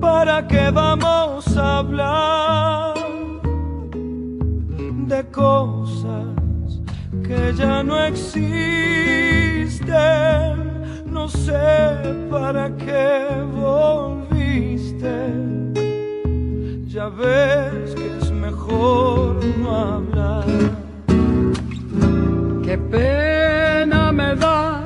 [0.00, 2.94] ¿Para qué vamos a hablar
[5.08, 6.15] de cosas
[7.26, 8.36] que ya no existen.
[11.06, 15.14] No sé para qué volviste.
[16.86, 20.44] Ya ves que es mejor no hablar.
[22.64, 24.84] Qué pena me da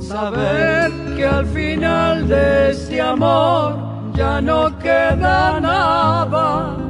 [0.00, 3.76] saber que al final de este amor
[4.14, 6.85] ya no queda nada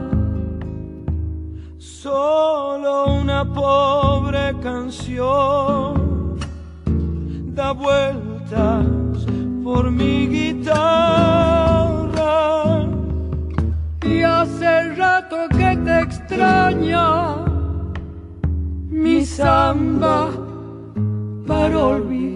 [2.07, 6.39] Solo una pobre canción
[7.53, 8.87] da vueltas
[9.65, 10.77] por mi guitarra.
[14.05, 17.39] Y hace rato que te extraña
[18.89, 20.31] mi samba
[21.45, 22.36] para olvidar.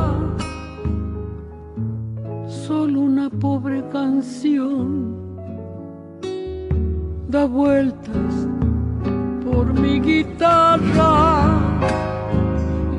[3.41, 5.25] pobre canción
[7.27, 8.33] da vueltas
[9.43, 11.57] por mi guitarra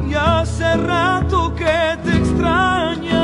[0.08, 3.22] y hace rato que te extraña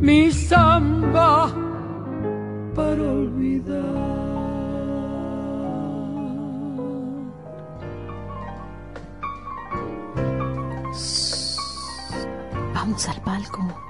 [0.00, 1.50] mi samba
[2.74, 3.80] para olvidar.
[12.74, 13.89] Vamos al palco.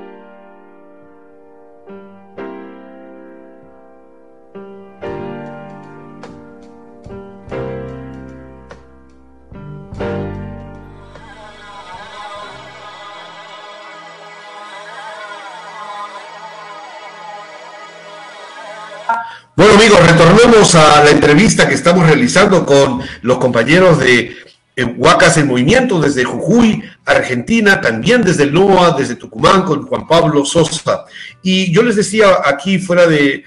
[19.81, 24.37] Amigos, retornamos a la entrevista que estamos realizando con los compañeros de
[24.75, 30.05] eh, Huacas en Movimiento desde Jujuy, Argentina, también desde el NOA, desde Tucumán, con Juan
[30.05, 31.05] Pablo Sosa.
[31.41, 33.43] Y yo les decía aquí fuera de,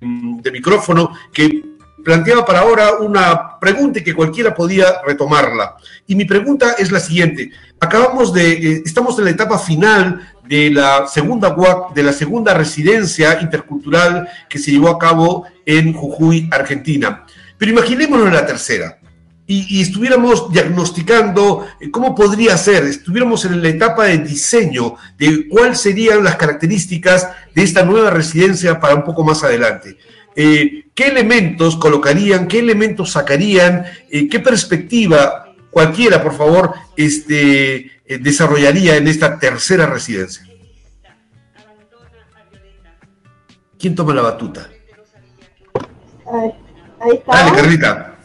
[0.00, 1.62] mm, micrófono que
[2.04, 5.76] planteaba para ahora una pregunta y que cualquiera podía retomarla.
[6.08, 7.52] Y mi pregunta es la siguiente.
[7.78, 11.54] Acabamos de, eh, estamos en la etapa final de la segunda
[11.94, 17.24] de la segunda residencia intercultural que se llevó a cabo en Jujuy, Argentina.
[17.58, 18.98] Pero imaginémonos la tercera.
[19.50, 25.80] Y, estuviéramos diagnosticando eh, cómo podría ser, estuviéramos en la etapa de diseño de cuáles
[25.80, 29.96] serían las características de esta nueva residencia para un poco más adelante.
[30.36, 35.47] eh, ¿qué elementos colocarían, qué elementos sacarían, eh, qué perspectiva
[35.78, 40.44] cualquiera, por favor, este, desarrollaría en esta tercera residencia?
[43.78, 44.68] ¿Quién toma la batuta?
[47.00, 47.32] Ahí está.
[47.32, 48.18] Dale, Carlita.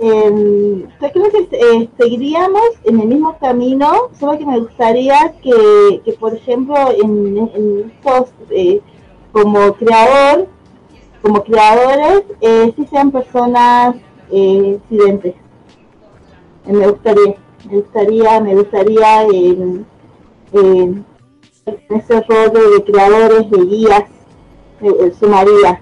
[0.00, 6.00] Eh, yo creo que eh, seguiríamos en el mismo camino, solo que me gustaría que,
[6.04, 8.80] que por ejemplo, en, en estos, eh,
[9.30, 10.48] como creador,
[11.22, 13.94] como creadores, eh, sí sean personas
[14.32, 15.34] eh, eh,
[16.66, 17.34] me gustaría,
[17.68, 19.86] me gustaría, me gustaría en,
[21.62, 24.04] ese rol de creadores, de guías,
[25.18, 25.80] sumaría,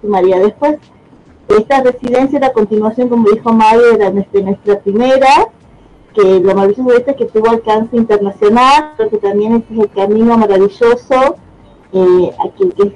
[0.00, 0.78] sumaría después.
[1.48, 5.48] Esta residencia, la continuación, como dijo Mario, era nuestra, nuestra primera,
[6.14, 9.90] que lo maravilloso de es que tuvo alcance internacional, pero que también este es el
[9.90, 11.36] camino maravilloso,
[11.92, 12.32] eh,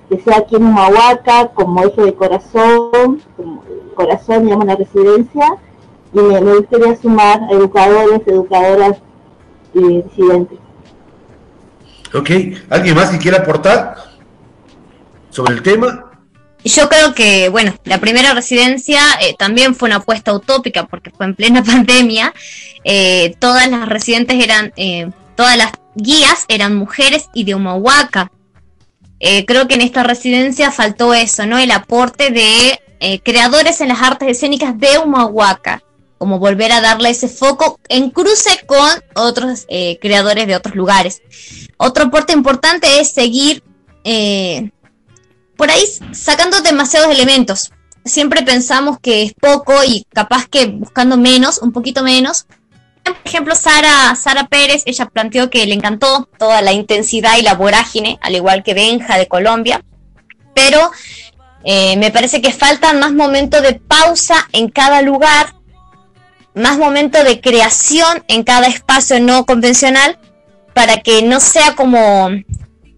[0.09, 3.21] que, sea aquí en Humahuaca, como eje de corazón,
[3.95, 5.57] corazón, digamos, la residencia,
[6.13, 8.99] y me, gustaría sumar a educadores, educadoras
[9.75, 10.59] y residentes.
[12.15, 12.31] Ok,
[12.71, 13.97] ¿alguien más que quiera aportar
[15.31, 16.09] sobre el tema?
[16.65, 21.27] yo creo que, bueno, la primera residencia eh, también fue una apuesta utópica porque fue
[21.27, 22.35] en plena pandemia.
[22.85, 28.31] Eh, todas las residentes eran, eh, todas las guías eran mujeres y de Humahuaca.
[29.47, 31.59] creo que en esta residencia faltó eso, ¿no?
[31.59, 35.83] El aporte de creadores en las artes escénicas de Humahuaca.
[36.19, 39.67] Como volver a darle ese foco en cruce con otros
[40.01, 41.23] creadores de otros lugares.
[41.77, 43.63] Otro aporte importante es seguir
[45.57, 47.73] por ahí sacando demasiados elementos.
[48.05, 52.47] Siempre pensamos que es poco y capaz que buscando menos, un poquito menos.
[53.03, 57.55] Por ejemplo, Sara, Sara Pérez, ella planteó que le encantó toda la intensidad y la
[57.55, 59.83] vorágine, al igual que Benja de Colombia,
[60.55, 60.91] pero
[61.65, 65.55] eh, me parece que faltan más momentos de pausa en cada lugar,
[66.59, 70.19] más momentos de creación en cada espacio no convencional,
[70.75, 72.31] para que no sea como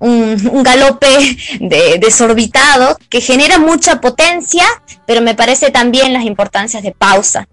[0.01, 1.09] un, galope
[2.01, 4.65] desorbitado que genera mucha potencia,
[5.07, 7.49] pero me parece también las importancias de pausa.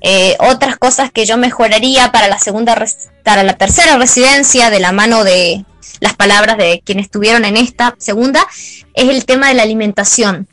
[0.00, 2.76] Eh, otras cosas que yo mejoraría para la segunda,
[3.22, 5.64] para la tercera residencia, de la mano de
[6.00, 8.46] las palabras de quienes estuvieron en esta segunda,
[8.92, 10.46] es el tema de la alimentación.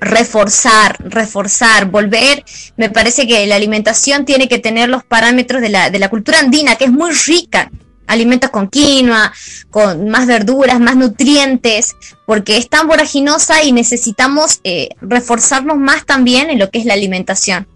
[0.00, 2.44] Reforzar, reforzar, volver.
[2.76, 6.40] Me parece que la alimentación tiene que tener los parámetros de la, de la cultura
[6.40, 7.70] andina, que es muy rica
[8.06, 9.32] alimentos con quinoa,
[9.70, 16.50] con más verduras, más nutrientes, porque es tan voraginosa y necesitamos eh, reforzarnos más también
[16.50, 17.66] en lo que es la alimentación.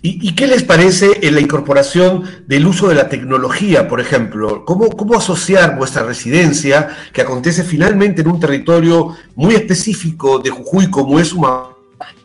[0.00, 4.64] ¿Y, qué les parece en la incorporación del uso de la tecnología, por ejemplo?
[4.64, 11.18] ¿Cómo, asociar vuestra residencia, que acontece finalmente en un territorio muy específico de Jujuy como
[11.18, 11.70] es Uma,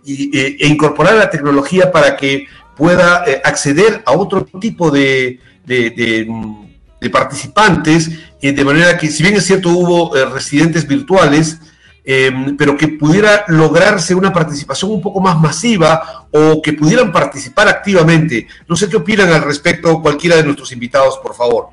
[0.05, 2.45] e, e, incorporar la tecnología para que
[2.77, 8.11] pueda eh, acceder a otro tipo de, de, participantes,
[8.41, 11.59] eh, de manera que, si bien es cierto, hubo eh, residentes virtuales,
[12.03, 17.67] em, pero que pudiera lograrse una participación un poco más masiva o que pudieran participar
[17.67, 18.47] activamente.
[18.67, 21.69] No sé qué opinan al respecto cualquiera de nuestros invitados, por favor.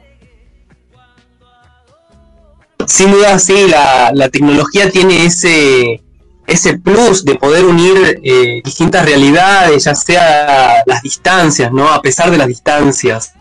[2.86, 6.02] Sin duda, sí, la, la tecnología tiene ese,
[6.50, 11.88] ese plus de poder unir eh, distintas realidades, ya sea las distancias, ¿no?
[11.88, 13.34] A pesar de las distancias.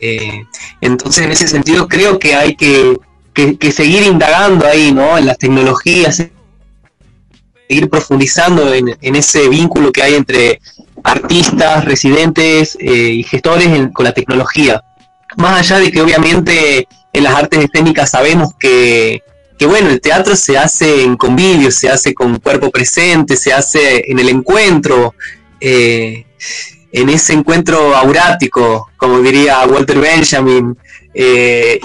[0.00, 0.44] Eh,
[0.80, 2.96] entonces, en ese sentido, creo que hay que,
[3.72, 5.16] seguir indagando ahí, ¿no?
[5.18, 6.22] En las tecnologías,
[7.68, 10.60] seguir profundizando en, ese vínculo que hay entre
[11.04, 14.82] artistas, residentes eh, y gestores con la tecnología.
[15.36, 19.22] Más allá de que obviamente en las artes escénicas sabemos que,
[19.60, 24.18] bueno, el teatro se hace en convivio, se hace con cuerpo presente, se hace en
[24.18, 25.14] el encuentro.
[25.60, 26.24] Eh,
[26.92, 30.76] en ese encuentro aurático, como diría Walter Benjamin,
[31.14, 31.78] eh,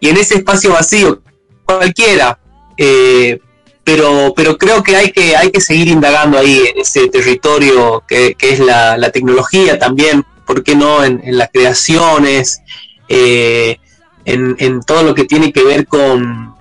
[0.00, 1.20] y en ese espacio vacío,
[1.64, 2.38] cualquiera.
[2.76, 3.40] Eh,
[3.84, 8.36] pero, pero creo que hay, que hay que seguir indagando ahí en ese territorio que,
[8.38, 11.02] es la, tecnología también, ¿por qué no?
[11.02, 12.60] En, las creaciones,
[13.08, 13.78] eh,
[14.26, 16.57] en, en todo lo que tiene que ver con,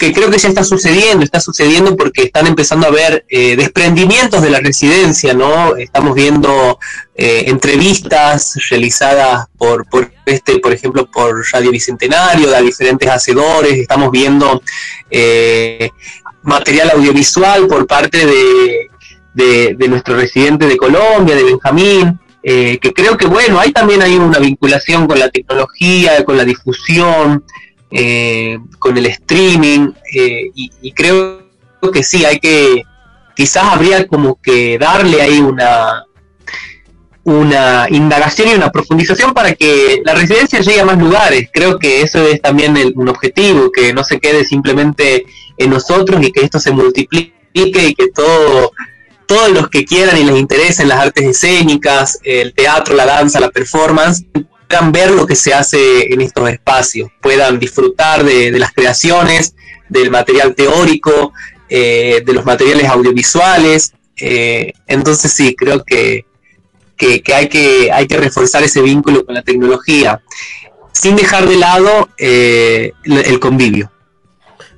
[0.00, 4.40] que creo que ya está sucediendo, está sucediendo porque están empezando a haber eh, desprendimientos
[4.40, 5.76] de la residencia, ¿no?
[5.76, 6.78] Estamos viendo
[7.14, 14.10] eh, entrevistas realizadas por, por, este, por ejemplo, por Radio Bicentenario, de diferentes hacedores, estamos
[14.10, 14.62] viendo
[15.10, 15.90] eh,
[16.44, 23.26] material audiovisual por parte de, de, nuestro residente de Colombia, de Benjamín, que creo que,
[23.26, 27.44] bueno, ahí también hay una vinculación con la tecnología, con la difusión,
[27.90, 31.42] eh, con el streaming, eh, y, creo
[31.92, 32.82] que sí, hay que,
[33.34, 36.04] quizás habría como que darle ahí una,
[37.24, 41.48] una indagación y una profundización para que la residencia llegue a más lugares.
[41.52, 45.24] Creo que eso es también un objetivo, que no se quede simplemente
[45.56, 48.72] en nosotros y que esto se multiplique y que todo,
[49.26, 53.50] todos los que quieran y les interesen las artes escénicas, el teatro, la danza, la
[53.50, 54.24] performance,
[54.70, 59.56] puedan ver lo que se hace en estos espacios, puedan disfrutar de, las creaciones,
[59.88, 61.32] del material teórico,
[61.68, 63.94] eh, de los materiales audiovisuales.
[64.16, 66.24] Eh, entonces sí, creo que,
[67.34, 70.22] hay que hay que reforzar ese vínculo con la tecnología,
[70.92, 73.90] sin dejar de lado eh, el convivio.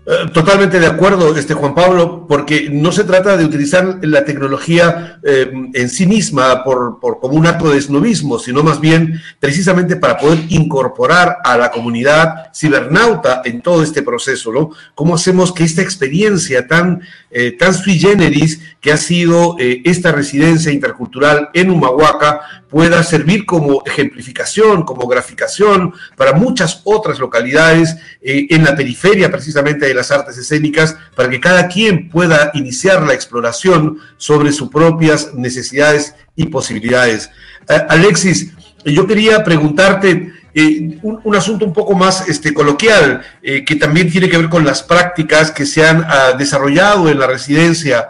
[0.05, 5.21] Eh, totalmente de acuerdo, este Juan Pablo, porque no se trata de utilizar la tecnología
[5.23, 10.17] eh, en sí misma por, como un acto de snobismo, sino más bien precisamente para
[10.19, 14.71] poder incorporar a la comunidad cibernauta en todo este proceso, ¿no?
[14.97, 20.73] ¿Cómo hacemos que esta experiencia tan, eh, tan sui generis que ha sido esta residencia
[20.73, 22.41] intercultural en Humahuaca
[22.73, 29.93] pueda servir como ejemplificación, como graficación para muchas otras localidades en la periferia precisamente de
[29.93, 36.15] las artes escénicas para que cada quien pueda iniciar la exploración sobre sus propias necesidades
[36.35, 37.29] y posibilidades.
[37.69, 38.53] Eh, Alexis,
[38.87, 44.31] yo quería preguntarte eh, un, asunto un poco más este, coloquial, eh, que también tiene
[44.31, 48.09] que ver con las prácticas que se han ah, desarrollado en la residencia.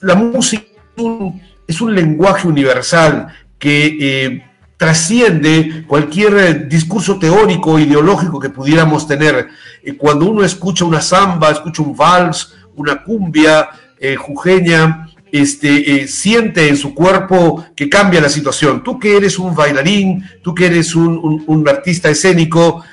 [0.00, 0.64] la música
[1.66, 4.42] es un lenguaje universal que
[4.76, 9.48] trasciende cualquier eh, discurso teórico, ideológico que pudiéramos tener.
[9.82, 16.68] Eh, cuando uno escucha una samba, escucha un vals, una cumbia eh, jujeña, este, siente
[16.68, 18.82] en su cuerpo que cambia la situación.
[18.82, 22.84] Tú que eres un bailarín, tú que eres un, artista escénico,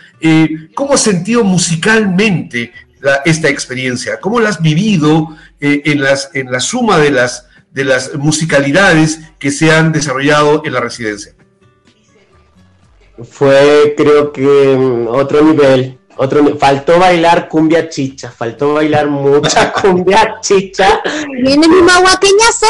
[0.73, 2.73] ¿cómo has sentido musicalmente
[3.23, 4.19] esta experiencia?
[4.19, 9.91] ¿Cómo la has vivido en la suma de las, de las musicalidades que se han
[9.91, 11.33] desarrollado en la residencia?
[13.21, 15.99] fue creo que mm, otro nivel.
[16.15, 21.01] Otro, faltó bailar cumbia chicha, faltó bailar mucha cumbia chicha.
[21.27, 22.67] ¿Viene el humahuaqueñazo?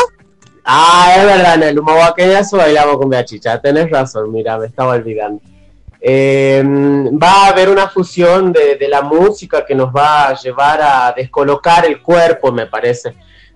[0.63, 5.41] Ah, es verdad, en el humahuaqueñazo bailamos cumbia chicha, tenés razón, mira, me estaba olvidando.
[5.99, 11.13] Em, va a haber una fusión de, la música que nos va a llevar a
[11.15, 13.13] descolocar el cuerpo, me parece.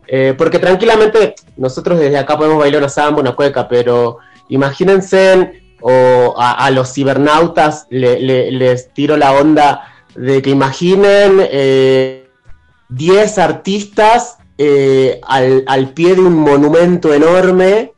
[0.08, 6.34] Eh, porque tranquilamente nosotros desde acá podemos bailar una samba, una cueca, pero imagínense o
[6.38, 12.26] a, los cibernautas les tiro la onda de que imaginen 10 eh,
[13.38, 17.94] artistas eh, al, pie de un monumento enorme,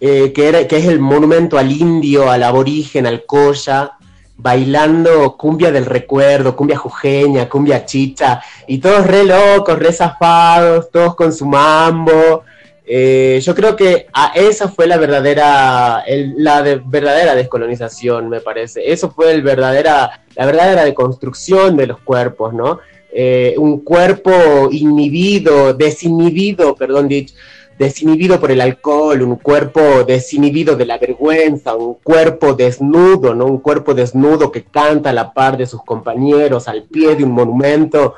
[0.00, 0.32] que,
[0.68, 3.92] que es el monumento al indio, al aborigen, al coya,
[4.36, 11.14] bailando cumbia del recuerdo, cumbia jujeña, cumbia chicha, y todos re locos, re zafados, todos
[11.14, 12.44] con su mambo,
[12.86, 16.04] eh, yo creo que a esa fue la verdadera,
[16.36, 18.92] la verdadera descolonización, me parece.
[18.92, 22.80] Eso fue el verdadera, la verdadera deconstrucción de los cuerpos, ¿no?
[23.10, 27.34] Eh, un cuerpo inhibido, desinhibido, perdón, dicho,
[27.78, 33.46] desinhibido por el alcohol, un cuerpo desinhibido de la vergüenza, un cuerpo desnudo, ¿no?
[33.46, 37.32] Un cuerpo desnudo que canta a la par de sus compañeros al pie de un
[37.32, 38.14] monumento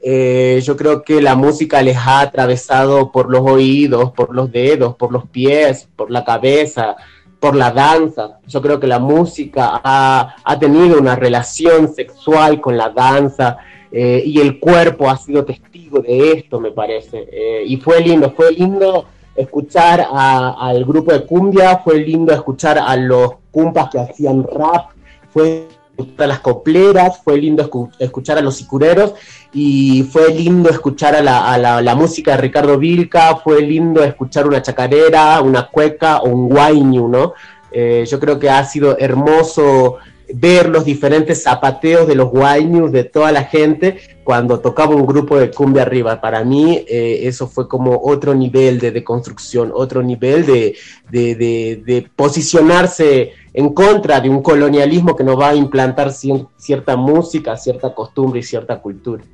[0.00, 4.94] eh, yo creo que la música les ha atravesado por los oídos, por los dedos,
[4.94, 6.96] por los pies, por la cabeza,
[7.40, 8.38] por la danza.
[8.46, 13.58] Yo creo que la música ha, tenido una relación sexual con la danza
[13.90, 17.28] eh, y el cuerpo ha sido testigo de esto, me parece.
[17.30, 22.96] Eh, y fue lindo, fue lindo escuchar al grupo de cumbia, fue lindo escuchar a
[22.96, 24.90] los cumpas que hacían rap,
[25.32, 25.68] fue
[26.18, 27.68] a las copleras, fue lindo
[27.98, 29.14] escuchar a los sicureros
[29.52, 35.40] y fue lindo escuchar a la, música de Ricardo Vilca, fue lindo escuchar una chacarera,
[35.40, 37.34] una cueca o un guayñu, ¿no?
[37.70, 39.98] Eh, yo creo que ha sido hermoso
[40.34, 45.38] ver los diferentes zapateos de los guayñus de toda la gente cuando tocaba un grupo
[45.38, 46.20] de cumbia arriba.
[46.20, 50.76] Para mí eh, eso fue como otro nivel de, construcción, otro nivel de,
[51.10, 57.94] de posicionarse en contra de un colonialismo que nos va a implantar cierta música, cierta
[57.94, 59.24] costumbre y cierta cultura.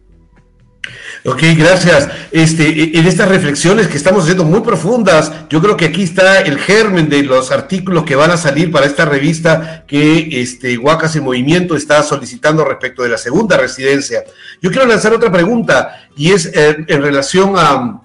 [1.26, 2.10] Ok, gracias.
[2.32, 6.58] Este, en estas reflexiones que estamos haciendo muy profundas, yo creo que aquí está el
[6.58, 11.24] germen de los artículos que van a salir para esta revista que este, Huacas en
[11.24, 14.22] Movimiento está solicitando respecto de la segunda residencia.
[14.60, 18.02] Yo quiero lanzar otra pregunta y es eh, en relación a,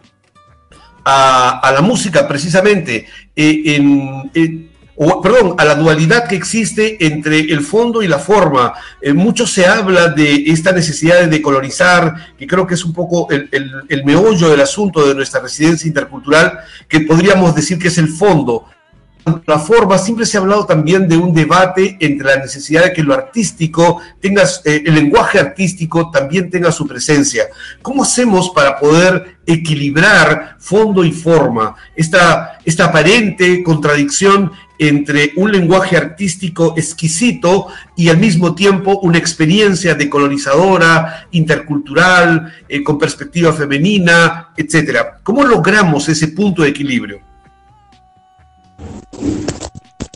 [1.03, 3.05] a, la música precisamente.
[3.36, 4.68] Eh, en,
[5.02, 8.74] o perdón, a la dualidad que existe entre el fondo y la forma.
[9.02, 13.30] Eh, mucho se habla de esta necesidad de decolonizar, que creo que es un poco
[13.30, 13.50] el,
[13.88, 18.66] el meollo del asunto de nuestra residencia intercultural, que podríamos decir que es el fondo
[19.45, 23.04] la forma, siempre se ha hablado también de un debate entre la necesidad de que
[23.04, 27.45] lo artístico tenga, eh, el lenguaje artístico también tenga su presencia.
[27.82, 31.76] ¿Cómo hacemos para poder equilibrar fondo y forma?
[31.95, 37.67] Esta, esta aparente contradicción entre un lenguaje artístico exquisito
[37.97, 45.19] y al mismo tiempo una experiencia decolonizadora, intercultural, eh, con perspectiva femenina, etcétera.
[45.21, 47.19] ¿Cómo logramos ese punto de equilibrio?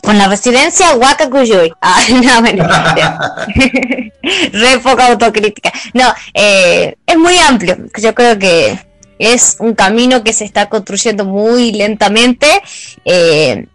[0.02, 1.28] Con la residencia Huaca
[1.80, 2.68] Ah, no, bueno.
[4.52, 5.72] Re poca autocrítica.
[5.92, 7.76] No, eh, es muy amplio.
[8.00, 8.78] Yo creo que
[9.18, 12.46] es un camino que se está construyendo muy lentamente.
[13.04, 13.66] Eh,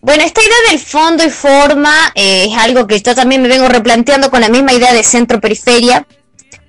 [0.00, 3.68] bueno, esta idea del fondo y forma eh, es algo que yo también me vengo
[3.68, 6.06] replanteando con la misma idea de centro-periferia.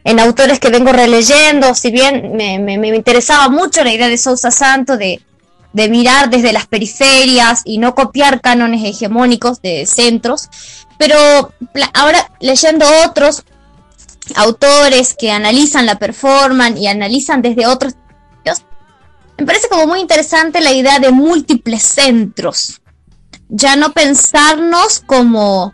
[0.04, 4.98] En autores que vengo releyendo, si bien me, interesaba mucho la idea de Sousa Santo,
[4.98, 5.22] de,
[5.74, 10.50] de mirar desde las periferias y no copiar cánones hegemónicos de centros,
[10.98, 11.54] pero
[11.94, 13.44] ahora leyendo otros
[14.36, 17.94] autores que analizan la performance y analizan desde otros
[19.40, 22.79] me parece como muy interesante la idea de múltiples centros.
[23.50, 25.74] Ya no pensarnos como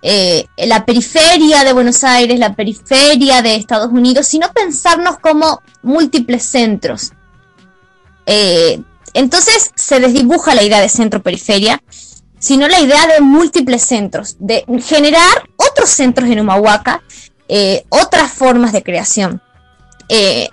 [0.00, 6.44] eh, la periferia de Buenos Aires, la periferia de Estados Unidos, sino pensarnos como múltiples
[6.44, 7.12] centros.
[8.26, 8.80] Eh,
[9.14, 11.82] entonces se desdibuja la idea de centro-periferia,
[12.38, 17.02] sino la idea de múltiples centros, de generar otros centros en Humahuaca,
[17.48, 19.42] eh, otras formas de creación.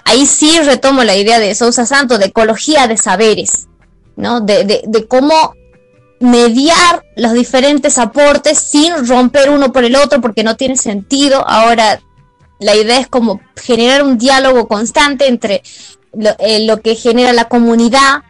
[0.04, 3.68] Ahí sí retomo la idea de Sousa Santo, de ecología de saberes,
[4.18, 4.42] ¿no?
[4.42, 5.54] de, cómo
[6.26, 11.48] mediar los diferentes aportes sin romper uno por el otro porque no tiene sentido.
[11.48, 12.00] Ahora
[12.60, 15.62] la idea es como generar un diálogo constante entre
[16.14, 18.24] lo, eh, lo que genera la comunidad,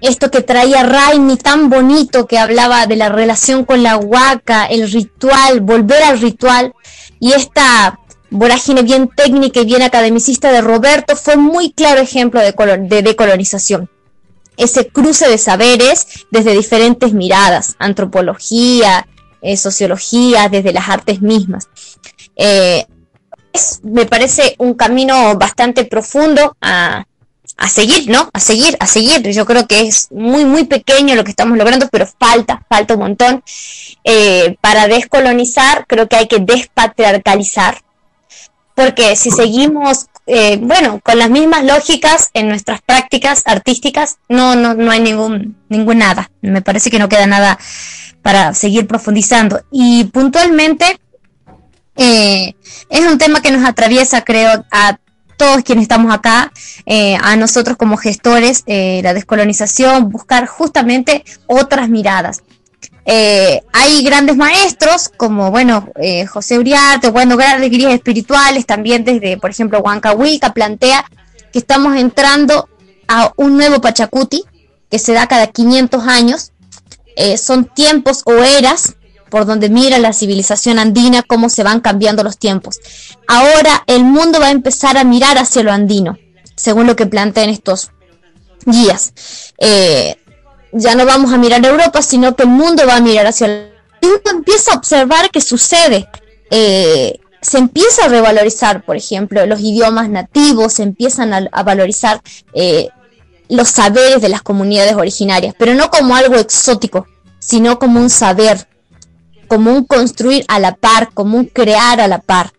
[0.00, 4.90] esto que traía Raimi tan bonito que hablaba de la relación con la huaca, el
[4.90, 6.72] ritual, volver al ritual
[7.18, 7.98] y esta
[8.30, 13.90] vorágine bien técnica y bien academicista de Roberto fue muy claro ejemplo de, de decolonización.
[14.58, 19.06] Ese cruce de saberes desde diferentes miradas, antropología,
[19.40, 21.68] eh, sociología, desde las artes mismas.
[22.36, 22.86] Eh,
[23.82, 27.06] me parece un camino bastante profundo a,
[27.56, 28.30] a seguir, ¿no?
[28.32, 29.28] A seguir, a seguir.
[29.30, 33.00] Yo creo que es muy, muy pequeño lo que estamos logrando, pero falta, falta un
[33.00, 33.42] montón.
[34.04, 37.82] Eh, para descolonizar, creo que hay que despatriarcalizar,
[38.74, 44.74] porque si seguimos, eh, bueno, con las mismas lógicas en nuestras prácticas artísticas, no, no,
[44.74, 46.30] no hay ningún, ningún nada.
[46.42, 47.58] Me parece que no queda nada
[48.22, 49.62] para seguir profundizando.
[49.70, 51.00] Y puntualmente,
[51.96, 52.54] eh,
[52.90, 54.98] es un tema que nos atraviesa, creo, a
[55.38, 56.52] todos quienes estamos acá,
[56.84, 62.42] eh, a nosotros como gestores, eh, la descolonización, buscar justamente otras miradas.
[63.10, 65.88] Eh, hay grandes maestros como, bueno,
[66.30, 71.04] José Uriarte, bueno, grandes guías espirituales, también desde, por ejemplo, Huancahuica plantea
[71.50, 72.68] que estamos entrando
[73.08, 74.44] a un nuevo Pachacuti
[74.90, 76.52] que se da cada 500 años.
[77.38, 78.94] son tiempos o eras
[79.28, 82.80] por donde mira la civilización andina, cómo se van cambiando los tiempos.
[83.26, 86.18] Ahora el mundo va a empezar a mirar hacia lo andino,
[86.56, 87.90] según lo que plantean estos
[88.64, 89.12] guías.
[89.58, 90.16] Eh,
[90.72, 93.46] ya no vamos a mirar a Europa, sino que el mundo va a mirar hacia
[93.46, 96.08] el y uno empieza a observar qué sucede.
[96.50, 102.20] Eh, se empieza a revalorizar, por ejemplo, los idiomas nativos, se empiezan a, valorizar
[102.52, 102.88] eh,
[103.48, 107.06] los saberes de las comunidades originarias, pero no como algo exótico,
[107.38, 108.68] sino como un saber,
[109.46, 112.52] como un construir a la par, como un crear a la par.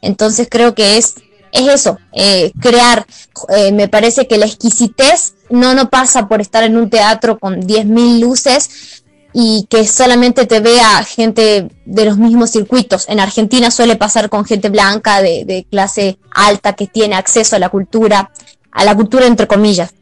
[0.00, 1.14] Entonces creo que es,
[1.52, 3.06] es eso, eh, crear.
[3.54, 7.60] Eh, me parece que la exquisitez no, no pasa por estar en un teatro con
[7.60, 9.02] 10.000 luces
[9.34, 13.08] y que solamente te vea gente de los mismos circuitos.
[13.08, 17.68] En Argentina suele pasar con gente blanca de, clase alta que tiene acceso a la
[17.68, 18.30] cultura,
[18.70, 19.94] a la cultura entre comillas.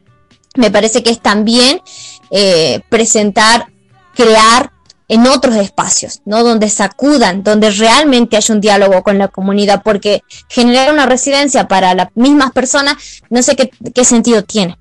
[0.55, 1.81] Me parece que es también
[2.29, 3.67] eh, presentar,
[4.15, 4.71] crear
[5.11, 6.41] en otros espacios, ¿no?
[6.41, 11.93] Donde sacudan, donde realmente haya un diálogo con la comunidad, porque generar una residencia para
[11.93, 12.95] las mismas personas,
[13.29, 14.77] no sé qué, sentido tiene.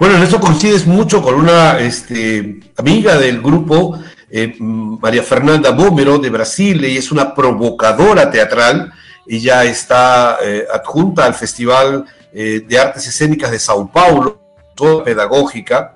[0.00, 3.96] Bueno, en eso coincides mucho con una este, amiga del grupo,
[4.28, 8.92] eh, María Fernanda Bómero de Brasil, y es una provocadora teatral.
[9.24, 14.40] Ella está eh, adjunta al Festival eh, de Artes Escénicas de Sao Paulo,
[14.74, 15.95] toda pedagógica,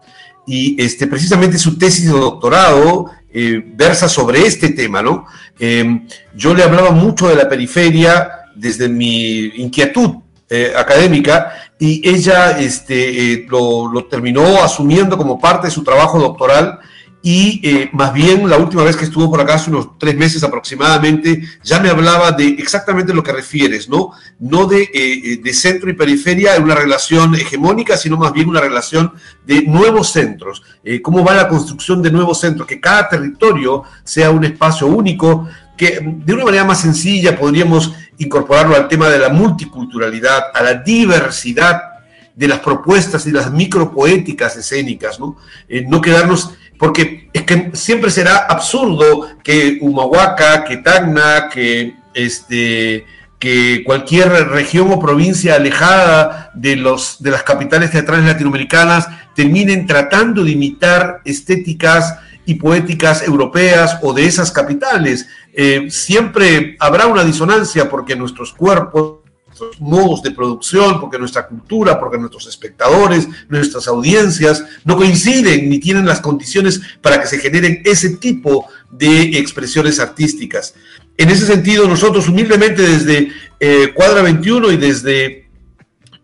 [0.51, 5.26] y este, precisamente su tesis de doctorado eh, versa sobre este tema, ¿no?
[5.61, 10.16] Em, yo le hablaba mucho de la periferia desde mi inquietud
[10.48, 16.18] eh, académica y ella este, eh, lo, lo, terminó asumiendo como parte de su trabajo
[16.18, 16.80] doctoral
[17.22, 20.42] y eh, más bien la última vez que estuvo por acá, hace unos tres meses
[20.42, 24.12] aproximadamente, ya me hablaba de exactamente lo que refieres, ¿no?
[24.38, 28.48] No de, eh, eh, de centro y periferia en una relación hegemónica, sino más bien
[28.48, 29.12] una relación
[29.46, 30.62] de nuevos centros.
[31.02, 32.66] ¿Cómo va la construcción de nuevos centros?
[32.66, 35.46] Que cada territorio sea un espacio único,
[35.76, 40.74] que de una manera más sencilla podríamos incorporarlo al tema de la multiculturalidad, a la
[40.74, 41.82] diversidad
[42.34, 45.36] de las propuestas y las micropoéticas escénicas, ¿no?
[45.88, 53.05] no quedarnos porque es que siempre será absurdo que Humahuaca, que Tacna, que, este,
[53.39, 60.43] que cualquier región o provincia alejada de, los, de las capitales teatrales latinoamericanas terminen tratando
[60.43, 62.16] de imitar estéticas
[62.47, 65.28] y poéticas europeas o de esas capitales.
[65.53, 69.19] Eh, siempre habrá una disonancia porque nuestros cuerpos
[69.78, 76.06] modos de producción, porque nuestra cultura, porque nuestros espectadores, nuestras audiencias no coinciden ni tienen
[76.06, 80.74] las condiciones para que se generen ese tipo de expresiones artísticas.
[81.16, 85.39] En ese sentido, nosotros humildemente desde eh, Cuadra 21 y desde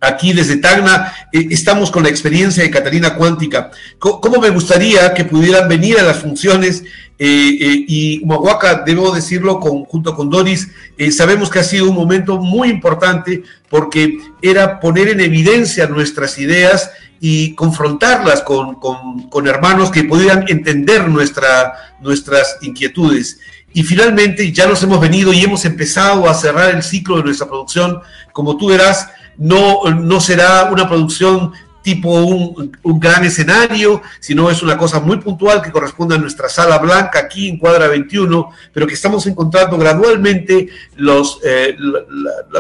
[0.00, 3.70] aquí desde Tacna, eh, estamos con la experiencia de Catalina Cuántica.
[3.98, 6.84] ¿Cómo, me gustaría que pudieran venir a las funciones?
[7.18, 10.68] Eh, eh, y Humahuaca, debo decirlo, junto con Doris,
[11.10, 16.90] sabemos que ha sido un momento muy importante porque era poner en evidencia nuestras ideas
[17.20, 23.40] y confrontarlas con, hermanos que pudieran entender nuestra, nuestras inquietudes.
[23.72, 27.46] Y finalmente ya nos hemos venido y hemos empezado a cerrar el ciclo de nuestra
[27.46, 28.00] producción.
[28.32, 29.08] Como tú verás,
[29.38, 31.52] no, no será una producción
[31.86, 36.78] tipo un, gran escenario, sino es una cosa muy puntual que corresponde a nuestra sala
[36.78, 41.76] blanca aquí en Cuadra 21, pero que estamos encontrando gradualmente los, eh,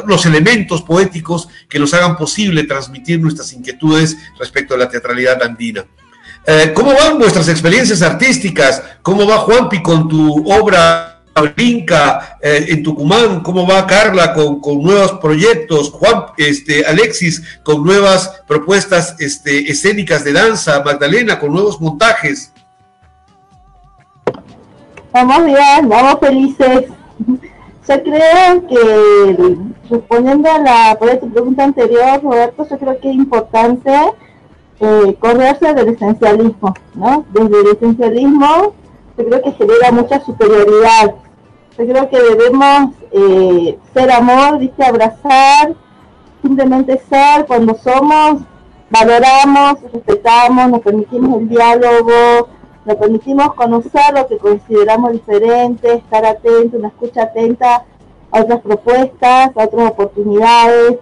[0.06, 5.84] los elementos poéticos que nos hagan posible transmitir nuestras inquietudes respecto a la teatralidad andina.
[6.46, 8.80] Eh, ¿Cómo van vuestras experiencias artísticas?
[9.02, 15.12] ¿Cómo va Juanpi con tu obra Brinca eh, en Tucumán, cómo va Carla con, nuevos
[15.14, 22.52] proyectos, Juan, este, Alexis con nuevas propuestas este, escénicas de danza, Magdalena con nuevos montajes.
[25.12, 26.84] Vamos bien, vamos felices.
[27.88, 29.56] Yo creo que,
[29.88, 33.92] respondiendo a la pregunta anterior, Roberto, yo creo que es importante
[34.80, 37.24] eh, correrse del esencialismo, ¿no?
[37.32, 38.74] Desde el esencialismo
[39.16, 41.14] yo creo que genera mucha superioridad,
[41.78, 44.84] yo creo que debemos eh, ser amor, ¿viste?
[44.84, 45.74] abrazar,
[46.42, 48.42] simplemente ser cuando somos,
[48.90, 52.48] valoramos, respetamos, nos permitimos el diálogo,
[52.84, 57.84] nos permitimos conocer lo que consideramos diferente, estar atento, una escucha atenta
[58.30, 60.98] a otras propuestas, a otras oportunidades.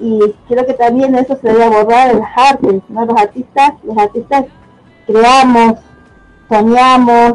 [0.00, 3.04] Y creo que también eso se debe abordar en las artes, ¿no?
[3.04, 4.44] Los artistas, los artistas
[5.06, 5.80] creamos,
[6.48, 7.34] soñamos,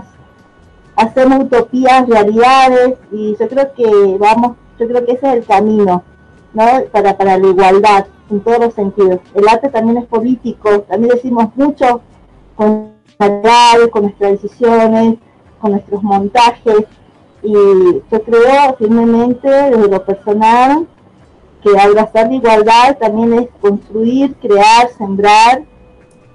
[0.99, 6.03] hacemos utopías, realidades, y yo creo que vamos, yo creo que ese es el camino,
[6.53, 6.65] ¿no?
[6.91, 9.19] Para, para la igualdad, en todos los sentidos.
[9.33, 12.01] El arte también es político, también decimos mucho
[12.55, 12.99] con
[13.91, 15.15] con nuestras decisiones,
[15.59, 16.85] con nuestros montajes,
[17.43, 20.87] y yo creo firmemente desde lo personal
[21.61, 25.63] que abrazar la igualdad también es construir, crear, sembrar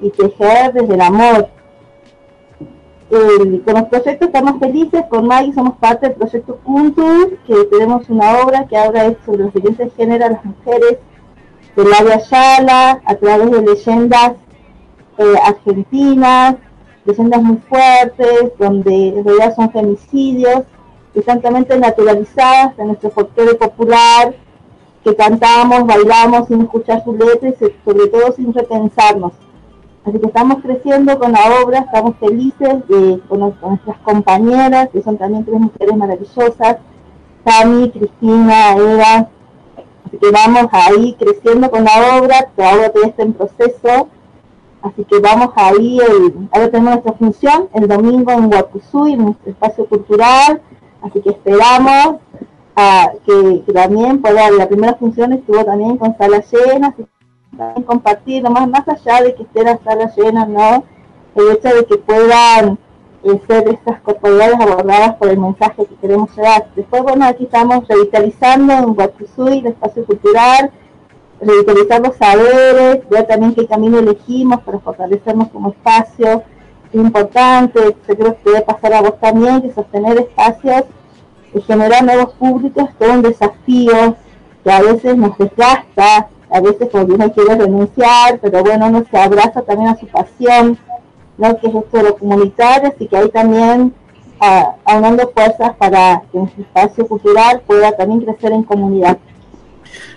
[0.01, 1.49] y tejer desde el amor,
[3.09, 8.39] con los proyectos estamos felices, con Maggie somos parte del proyecto Puntus, que tenemos una
[8.39, 10.99] obra que habla sobre los siguientes géneros de las mujeres
[11.77, 14.33] del área Yala, a través de leyendas
[15.19, 16.57] eh, argentinas,
[17.05, 20.63] leyendas muy fuertes, donde en realidad son femicidios,
[21.13, 24.35] que están totalmente naturalizadas en nuestro folclore popular,
[25.05, 29.33] que cantamos, bailamos sin escuchar sus letras y sobre todo sin repensarnos.
[30.05, 35.17] Así que estamos creciendo con la obra, estamos felices de, con, nuestras compañeras, que son
[35.17, 36.77] también tres mujeres maravillosas,
[37.43, 39.29] Tami, Cristina, Eva.
[40.07, 44.09] Así que vamos ahí creciendo con la obra, la obra todavía está en proceso.
[44.83, 45.99] Así que vamos ahí,
[46.53, 50.61] ahora tenemos nuestra función el domingo en Guapuzú, en nuestro espacio cultural.
[51.01, 52.17] Así que esperamos
[52.77, 56.95] a que, también pueda, la primera función estuvo también con sala llena,
[57.87, 60.85] compartir, más, más allá de que estén las salas llenas, ¿no?
[61.35, 62.79] El hecho de que puedan
[63.25, 66.69] eh, ser estas corporalidades abordadas por el mensaje que queremos llevar.
[66.77, 70.71] Después, bueno, aquí estamos revitalizando en Guapuzui, el espacio cultural,
[71.41, 76.43] revitalizar los saberes, ver también qué camino elegimos para fortalecernos como espacio
[76.95, 80.85] importante, creo que debe pasar a vos también, que sostener espacios
[81.53, 84.17] y generar nuevos públicos todo un desafío
[84.63, 89.19] que a veces nos desgasta, a veces cuando uno quiere renunciar, pero bueno, uno se
[89.19, 90.79] abraza también a su pasión,
[91.37, 91.59] ¿no?
[91.59, 93.93] que es esto de lo comunitario, así que ahí también
[94.85, 99.19] aunando fuerzas para que nuestro espacio cultural pueda también crecer en comunidad.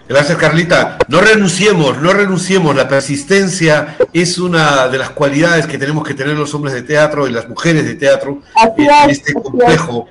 [0.07, 0.99] Gracias, Carlita.
[1.07, 2.75] No renunciemos, no renunciemos.
[2.75, 7.27] La persistencia es una de las cualidades que tenemos que tener los hombres de teatro
[7.27, 8.41] y las mujeres de teatro
[8.77, 10.07] en este complejo.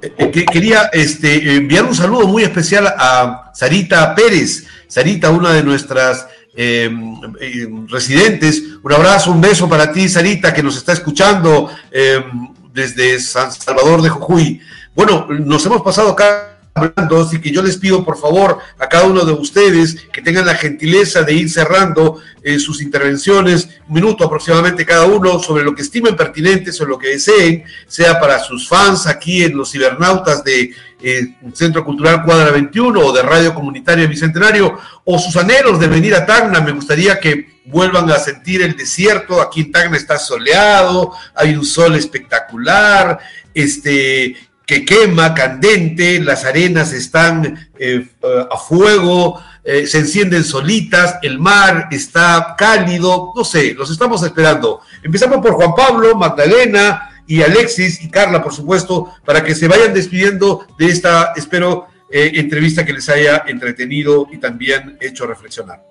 [0.00, 4.66] Eh, eh, quería este, enviar un saludo muy especial a Sarita Pérez.
[4.86, 8.62] Sarita, una de nuestras em, em, residentes.
[8.82, 14.02] Un abrazo, un beso para ti, Sarita, que nos está escuchando em, desde San Salvador
[14.02, 14.60] de Jujuy.
[14.94, 19.04] Bueno, nos hemos pasado acá hablando, así que yo les pido por favor a cada
[19.04, 24.24] uno de ustedes que tengan la gentileza de ir cerrando eh, sus intervenciones, un minuto
[24.24, 28.68] aproximadamente cada uno, sobre lo que estimen pertinentes o lo que deseen, sea para sus
[28.68, 34.06] fans aquí en los cibernautas de eh, Centro Cultural Cuadra 21 o de Radio Comunitaria
[34.06, 36.60] Bicentenario, o sus anhelos de venir a Tacna.
[36.60, 39.40] Me gustaría que vuelvan a sentir el desierto.
[39.40, 43.18] Aquí en Tacna está soleado, hay un sol espectacular,
[43.54, 44.36] este,
[44.68, 48.06] que quema, candente, las arenas están eh,
[48.50, 54.82] a fuego, eh, se encienden solitas, el mar está cálido, no sé, los estamos esperando.
[55.02, 59.94] Empezamos por Juan Pablo, Magdalena y Alexis y Carla, por supuesto, para que se vayan
[59.94, 65.82] despidiendo de esta, espero, eh, entrevista que les haya entretenido y también hecho reflexionar.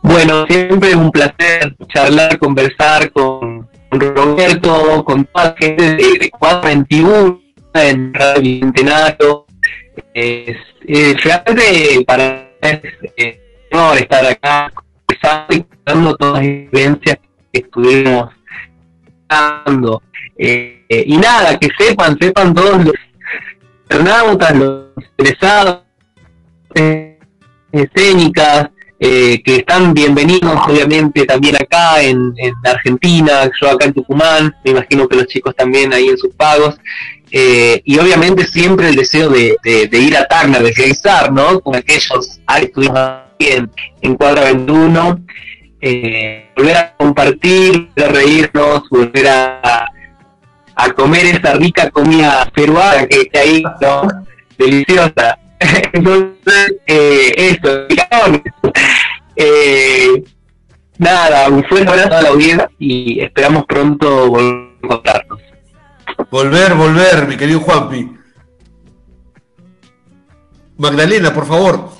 [0.00, 3.68] Bueno, siempre es un placer charlar, conversar con,
[4.00, 7.40] Roberto, con toda la gente de, 421
[7.74, 9.46] en Radio Centenario.
[10.12, 10.56] Es,
[11.22, 12.80] realmente para es
[13.16, 13.40] eh,
[13.72, 14.72] honor estar acá
[15.50, 17.18] y dando todas las experiencias
[17.52, 18.30] que estuvimos
[19.28, 20.02] dando.
[20.36, 22.94] Eh, y nada, que sepan, sepan todos los
[23.82, 25.82] internautas, los interesados,
[26.74, 27.18] eh,
[27.72, 28.70] escénicas,
[29.00, 32.32] eh, que están bienvenidos obviamente también acá en,
[32.64, 36.76] Argentina, yo acá en Tucumán, me imagino que los chicos también ahí en sus pagos,
[37.30, 39.56] eh, y obviamente siempre el deseo de,
[39.92, 41.60] ir a Tacna, de realizar, ¿no?
[41.60, 43.70] Con aquellos que estuvimos aquí en,
[44.00, 45.24] en Cuadra 21,
[45.80, 49.88] eh, volver a compartir, volver a reírnos, volver a,
[50.76, 54.08] a comer esa rica comida peruana que, que ahí, ¿no?
[54.56, 55.38] Deliciosa.
[55.92, 57.86] Entonces, eh, eso,
[59.36, 60.24] eh,
[60.98, 65.40] nada, un fuerte abrazo a la audiencia y esperamos pronto volver a encontrarnos.
[66.30, 68.10] Volver, volver, mi querido Juanpi.
[70.76, 71.94] Magdalena, por favor.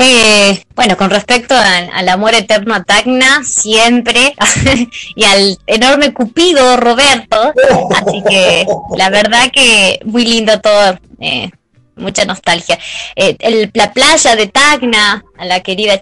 [0.00, 4.32] Eh, bueno, con respecto al amor eterno a Tacna, siempre,
[5.16, 7.52] y al enorme Cupido Roberto,
[7.96, 8.64] así que
[8.96, 11.50] la verdad que muy lindo todo, eh,
[11.98, 12.78] mucha nostalgia.
[13.16, 13.36] Eh,
[13.74, 16.00] la playa de Tacna, a la querida,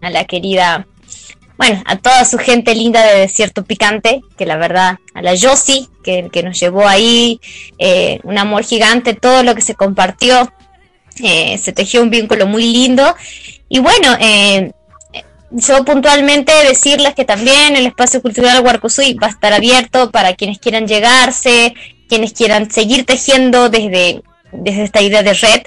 [0.00, 0.86] a la querida,
[1.58, 5.88] bueno, a toda su gente linda de Desierto Picante, que la verdad, a la Yossi,
[6.02, 7.40] que, que nos llevó ahí,
[7.78, 10.52] eh, un amor gigante, todo lo que se compartió,
[11.22, 13.14] eh, se tejió un vínculo muy lindo.
[13.68, 14.16] Y bueno,
[15.50, 20.58] yo puntualmente decirles que también el espacio cultural Huarcosui va a estar abierto para quienes
[20.58, 21.74] quieran llegarse,
[22.08, 24.22] quienes quieran seguir tejiendo desde
[24.52, 25.62] desde esta idea de red.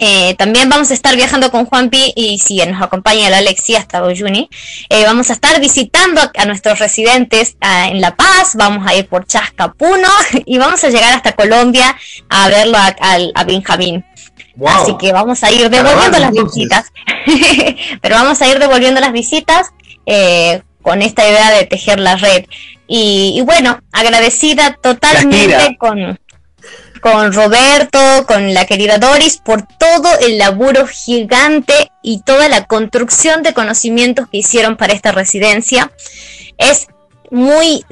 [0.00, 4.00] Eh, también vamos a estar viajando con Juanpi y si nos acompaña la Alexia hasta
[4.00, 4.48] Boyuni,
[4.88, 9.08] eh, vamos a estar visitando a, nuestros residentes ah, en La Paz, vamos a ir
[9.08, 10.08] por Chascapuno
[10.46, 11.96] y vamos a llegar hasta Colombia
[12.28, 14.04] a verlo a, Benjamín.
[14.64, 16.92] Así que vamos a ir devolviendo las visitas,
[18.00, 19.68] pero vamos a ir devolviendo las visitas
[20.06, 22.44] eh, con esta idea de tejer la red.
[22.88, 26.18] Y, y bueno, agradecida totalmente con
[27.00, 33.42] con Roberto, con la querida Doris, por todo el laburo gigante y toda la construcción
[33.42, 35.92] de conocimientos que hicieron para esta residencia.
[36.56, 36.88] Es
[37.30, 37.84] muy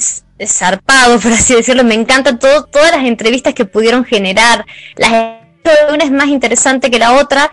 [0.44, 1.84] zarpado, por así decirlo.
[1.84, 4.64] Me encantan todo, todas las entrevistas que pudieron generar.
[4.96, 5.46] Las
[5.92, 7.52] una es más interesante que la otra.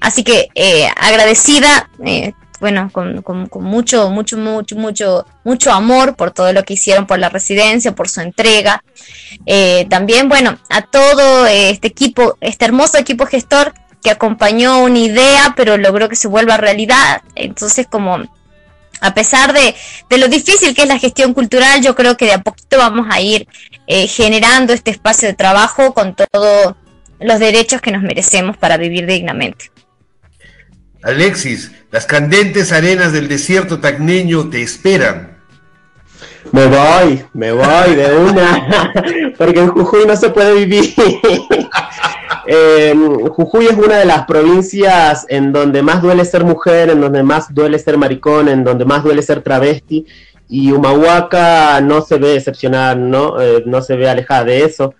[0.00, 2.32] Así que eh, agradecida eh,
[2.62, 7.28] bueno, con, mucho, mucho, mucho, mucho, mucho amor por todo lo que hicieron por la
[7.28, 8.84] residencia, por su entrega.
[9.46, 15.54] Eh, también, bueno, a todo este equipo, este hermoso equipo gestor que acompañó una idea,
[15.56, 17.22] pero logró que se vuelva realidad.
[17.34, 18.18] Entonces, como
[19.00, 19.74] a pesar de,
[20.16, 23.20] lo difícil que es la gestión cultural, yo creo que de a poquito vamos a
[23.20, 23.48] ir
[23.88, 26.76] eh, generando este espacio de trabajo con todo
[27.18, 29.72] los derechos que nos merecemos para vivir dignamente.
[31.02, 35.38] Alexis, las candentes arenas del desierto tacneño te esperan.
[36.52, 38.92] Me voy, me voy de una,
[39.38, 40.94] porque en Jujuy no se puede vivir.
[43.30, 47.52] Jujuy es una de las provincias en donde más duele ser mujer, en donde más
[47.54, 50.06] duele ser maricón, en donde más duele ser travesti,
[50.48, 53.40] y Humahuaca no se ve excepcional, ¿no?
[53.40, 54.94] Eh, no se ve alejada de eso.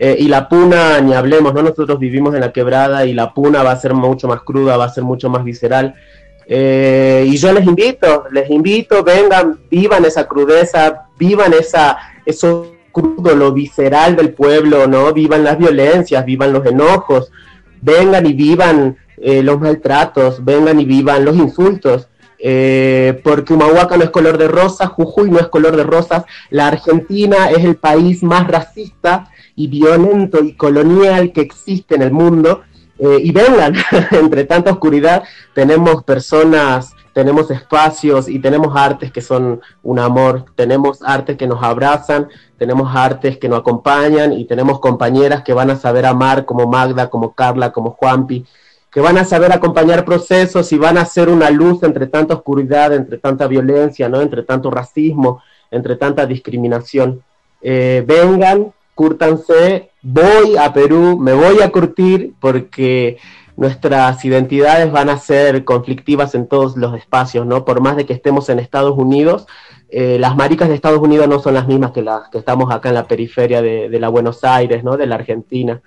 [0.00, 1.62] Eh, y la puna, ni hablemos, ¿no?
[1.62, 4.84] Nosotros vivimos en la quebrada y la puna va a ser mucho más cruda, va
[4.84, 5.96] a ser mucho más visceral.
[6.46, 13.34] Eh, y yo les invito, les invito, vengan, vivan esa crudeza, vivan esa, eso crudo,
[13.34, 15.12] lo visceral del pueblo, ¿no?
[15.12, 17.32] Vivan las violencias, vivan los enojos,
[17.80, 22.08] vengan y vivan eh, los maltratos, vengan y vivan los insultos.
[22.38, 27.50] porque Humahuaca no es color de rosa, Jujuy no es color de rosas, la Argentina
[27.50, 29.28] es el país más racista
[29.58, 32.62] y violento y colonial que existe en el mundo.
[32.96, 33.74] Eh, y vengan,
[34.12, 41.02] entre tanta oscuridad tenemos personas, tenemos espacios y tenemos artes que son un amor, tenemos
[41.02, 45.76] artes que nos abrazan, tenemos artes que nos acompañan y tenemos compañeras que van a
[45.76, 48.46] saber amar como Magda, como Carla, como Juanpi,
[48.92, 52.94] que van a saber acompañar procesos y van a ser una luz entre tanta oscuridad,
[52.94, 54.20] entre tanta violencia, ¿no?
[54.20, 55.42] entre tanto racismo,
[55.72, 57.24] entre tanta discriminación.
[57.60, 63.16] Eh, vengan, cúrtanse, voy a Perú, me voy a curtir porque
[63.56, 67.64] nuestras identidades van a ser conflictivas en todos los espacios, ¿no?
[67.64, 69.46] Por más de que estemos en Estados Unidos,
[69.88, 72.88] eh, las maricas de Estados Unidos no son las mismas que las que estamos acá
[72.88, 74.96] en la periferia de, la Buenos Aires, ¿no?
[74.96, 75.80] De la Argentina.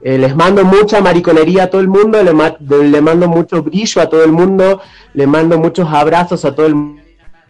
[0.00, 2.32] Eh, les mando mucha mariconería a todo el mundo, le,
[2.88, 4.80] le, mando mucho brillo a todo el mundo,
[5.14, 7.01] le mando muchos abrazos a todo el mundo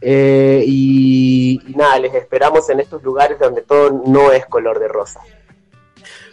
[0.02, 5.20] eh, y, nada, les esperamos en estos lugares donde todo no es color de rosa.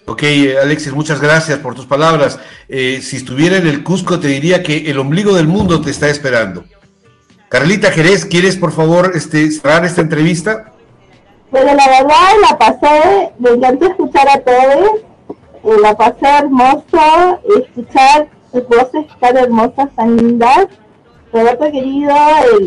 [0.05, 0.23] Ok,
[0.61, 2.39] Alexis, muchas gracias por tus palabras.
[2.67, 6.09] Eh, si estuviera en el Cusco, te diría que el ombligo del mundo te está
[6.09, 6.63] esperando.
[7.47, 10.73] Carlita Jerez, ¿quieres por favor este, cerrar esta entrevista?
[11.51, 15.01] Bueno, la verdad la pasé, me encantó escuchar a todos,
[15.63, 20.67] eh, la pasé hermosa, escuchar voces tan hermosas, tan lindas
[21.31, 22.15] Roberto querido,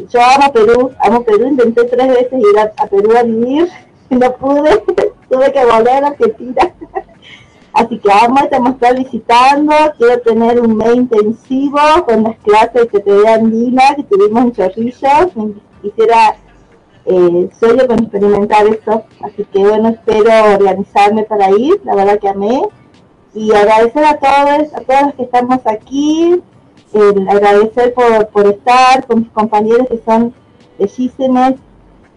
[0.09, 3.69] yo amo Perú, amo Perú, intenté tres veces ir a, Perú a vivir,
[4.11, 4.83] no pude,
[5.29, 6.73] tuve que volver a Argentina.
[7.73, 13.01] Así que amo te estar visitando, quiero tener un mes intensivo con las clases que
[13.01, 15.33] te vean lindas, que tuvimos en Chorrillos,
[15.81, 16.37] quisiera
[17.07, 22.29] eh, sueño con experimentar eso, así que bueno, espero organizarme para ir, la verdad que
[22.29, 22.63] amé,
[23.33, 26.43] y agradecer a todos, a todos los que estamos aquí,
[27.29, 30.35] agradecer por, por estar con mis compañeros que son
[30.79, 31.55] bellísimos,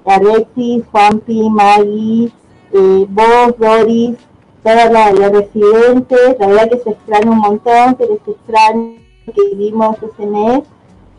[0.06, 2.32] Alexis, Juanpi, Maggie,
[2.74, 4.18] eh, vos, Doris,
[4.64, 9.98] todas las, residentes, la verdad que se extraña un montón, que les extraña que vivimos
[9.98, 10.64] ese mes,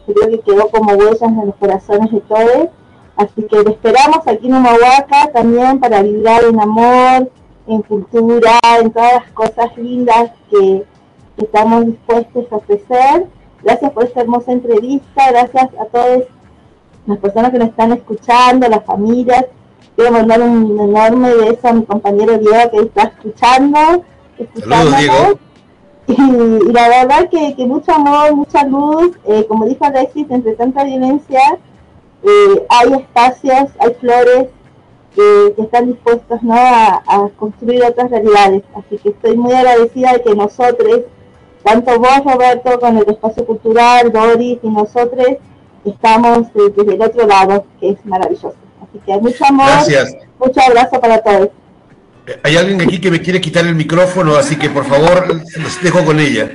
[0.06, 2.68] creo que quedó como huellas en los corazones de todos,
[3.16, 7.30] así que lo esperamos aquí en Humahuaca también para vibrar en amor,
[7.66, 10.84] en cultura, en todas las cosas lindas que
[11.36, 13.26] estamos dispuestos a ofrecer
[13.62, 16.22] Gracias por esta hermosa entrevista, gracias a todas
[17.06, 19.46] las personas que nos están escuchando, las familias.
[19.94, 24.04] Quiero mandar un enorme beso a mi compañero Diego que está escuchando,
[24.38, 25.36] escuchándonos.
[26.08, 31.58] Y, la verdad que, mucho amor, mucha luz, eh, como dijo Alexis, entre tanta violencia,
[32.22, 34.48] eh, hay espacios, hay flores
[35.14, 36.54] que, están dispuestos ¿no?
[36.54, 38.62] a, a, construir otras realidades.
[38.74, 41.00] Así que estoy muy agradecida de que nosotros
[41.66, 45.26] tanto vos, Roberto, con el espacio cultural, Doris y nosotros,
[45.84, 48.54] estamos desde el otro lado, que es maravilloso.
[48.80, 50.14] Así que mucho amor, Gracias.
[50.38, 51.48] mucho abrazo para todos.
[52.44, 56.04] Hay alguien aquí que me quiere quitar el micrófono, así que por favor los dejo
[56.04, 56.50] con ella.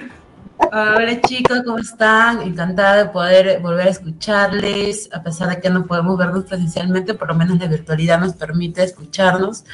[0.72, 2.41] Hola chicos, ¿cómo están?
[2.43, 7.28] Encantada de poder volver a escucharles, a pesar de que no podemos vernos presencialmente, por
[7.28, 9.66] lo menos la virtualidad nos permite escucharnos.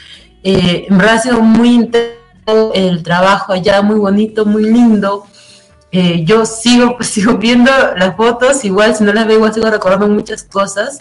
[0.43, 2.16] Eh, en verdad ha sido muy interesante
[2.73, 5.25] el trabajo allá, muy bonito, muy lindo.
[5.91, 10.07] Eh, yo sigo, sigo viendo las fotos, igual si no las veo, igual sigo recordando
[10.07, 10.99] muchas cosas,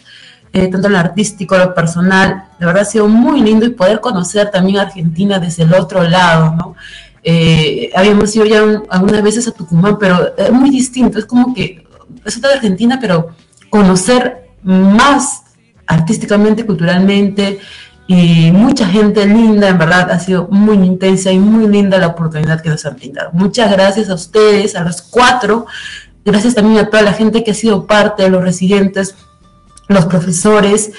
[0.53, 2.49] eh, tanto lo artístico, lo personal.
[2.59, 6.55] De verdad ha sido muy lindo y poder conocer también Argentina desde el otro lado,
[6.57, 6.75] ¿no?
[7.23, 11.85] Eh, habíamos ido ya algunas veces a Tucumán, pero es muy distinto, es como que
[12.25, 13.31] es otra Argentina, pero
[13.69, 15.43] conocer más
[15.87, 17.59] artísticamente, culturalmente,
[18.09, 22.61] y mucha gente linda, en verdad ha sido muy intensa y muy linda la oportunidad
[22.61, 23.31] que nos han brindado.
[23.33, 25.67] Muchas gracias a ustedes, a los cuatro,
[26.25, 29.17] gracias también a toda la gente que ha sido parte los residentes,
[29.89, 30.93] los profesores.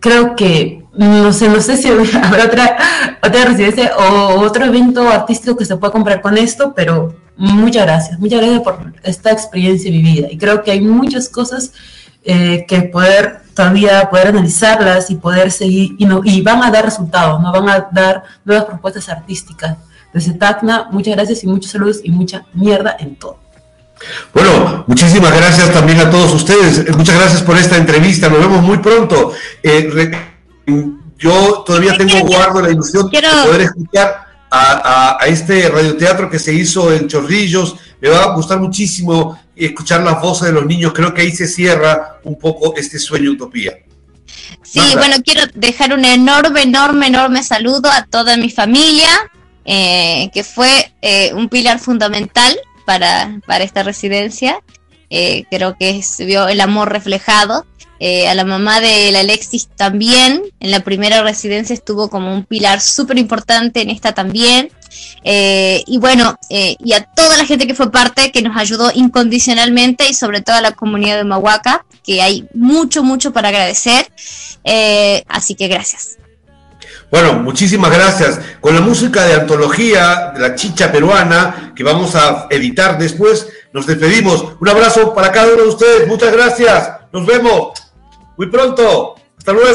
[0.00, 1.88] Creo que no sé, no sé si
[2.22, 2.76] habrá otra,
[3.22, 8.18] otra residencia o otro evento artístico que se pueda comprar con esto, pero muchas gracias,
[8.18, 10.28] muchas gracias por esta experiencia vivida.
[10.30, 11.72] Y creo que hay muchas cosas
[12.24, 16.84] eh, que poder todavía poder analizarlas y poder seguir, y, no, y van a dar
[16.84, 19.78] resultados, no van a dar nuevas propuestas artísticas.
[20.12, 23.38] Desde Tacna, muchas gracias y muchos saludos y mucha mierda en todo.
[24.34, 26.94] Bueno, muchísimas gracias también a todos ustedes.
[26.96, 28.28] Muchas gracias por esta entrevista.
[28.28, 29.32] Nos vemos muy pronto.
[29.62, 30.12] Eh,
[31.18, 36.92] yo todavía tengo guardo la ilusión de poder escuchar a, este radioteatro que se hizo
[36.92, 37.76] en Chorrillos.
[38.02, 40.92] Me va a gustar muchísimo escuchar las voces de los niños.
[40.92, 43.78] Creo que ahí se cierra un poco este sueño utopía.
[44.62, 49.08] Sí, bueno, quiero dejar un enorme, enorme, enorme saludo a toda mi familia,
[49.64, 54.60] eh, que fue eh, un pilar fundamental para, para esta residencia.
[55.08, 57.64] Eh, creo que se vio el amor reflejado.
[57.98, 62.44] Eh, a la mamá de la Alexis también, en la primera residencia estuvo como un
[62.44, 64.70] pilar súper importante, en esta también.
[65.24, 70.08] Eh, y bueno, y a toda la gente que fue parte, que nos ayudó incondicionalmente
[70.08, 74.10] y sobre todo a la comunidad de Mahuaca, que hay mucho, mucho para agradecer.
[75.28, 76.18] así que gracias.
[77.10, 78.40] Bueno, muchísimas gracias.
[78.60, 83.86] Con la música de antología de la chicha peruana que vamos a editar después, nos
[83.86, 84.44] despedimos.
[84.60, 86.08] Un abrazo para cada uno de ustedes.
[86.08, 86.90] Muchas gracias.
[87.12, 87.72] Nos vemos
[88.36, 89.16] muy pronto.
[89.38, 89.74] Hasta luego.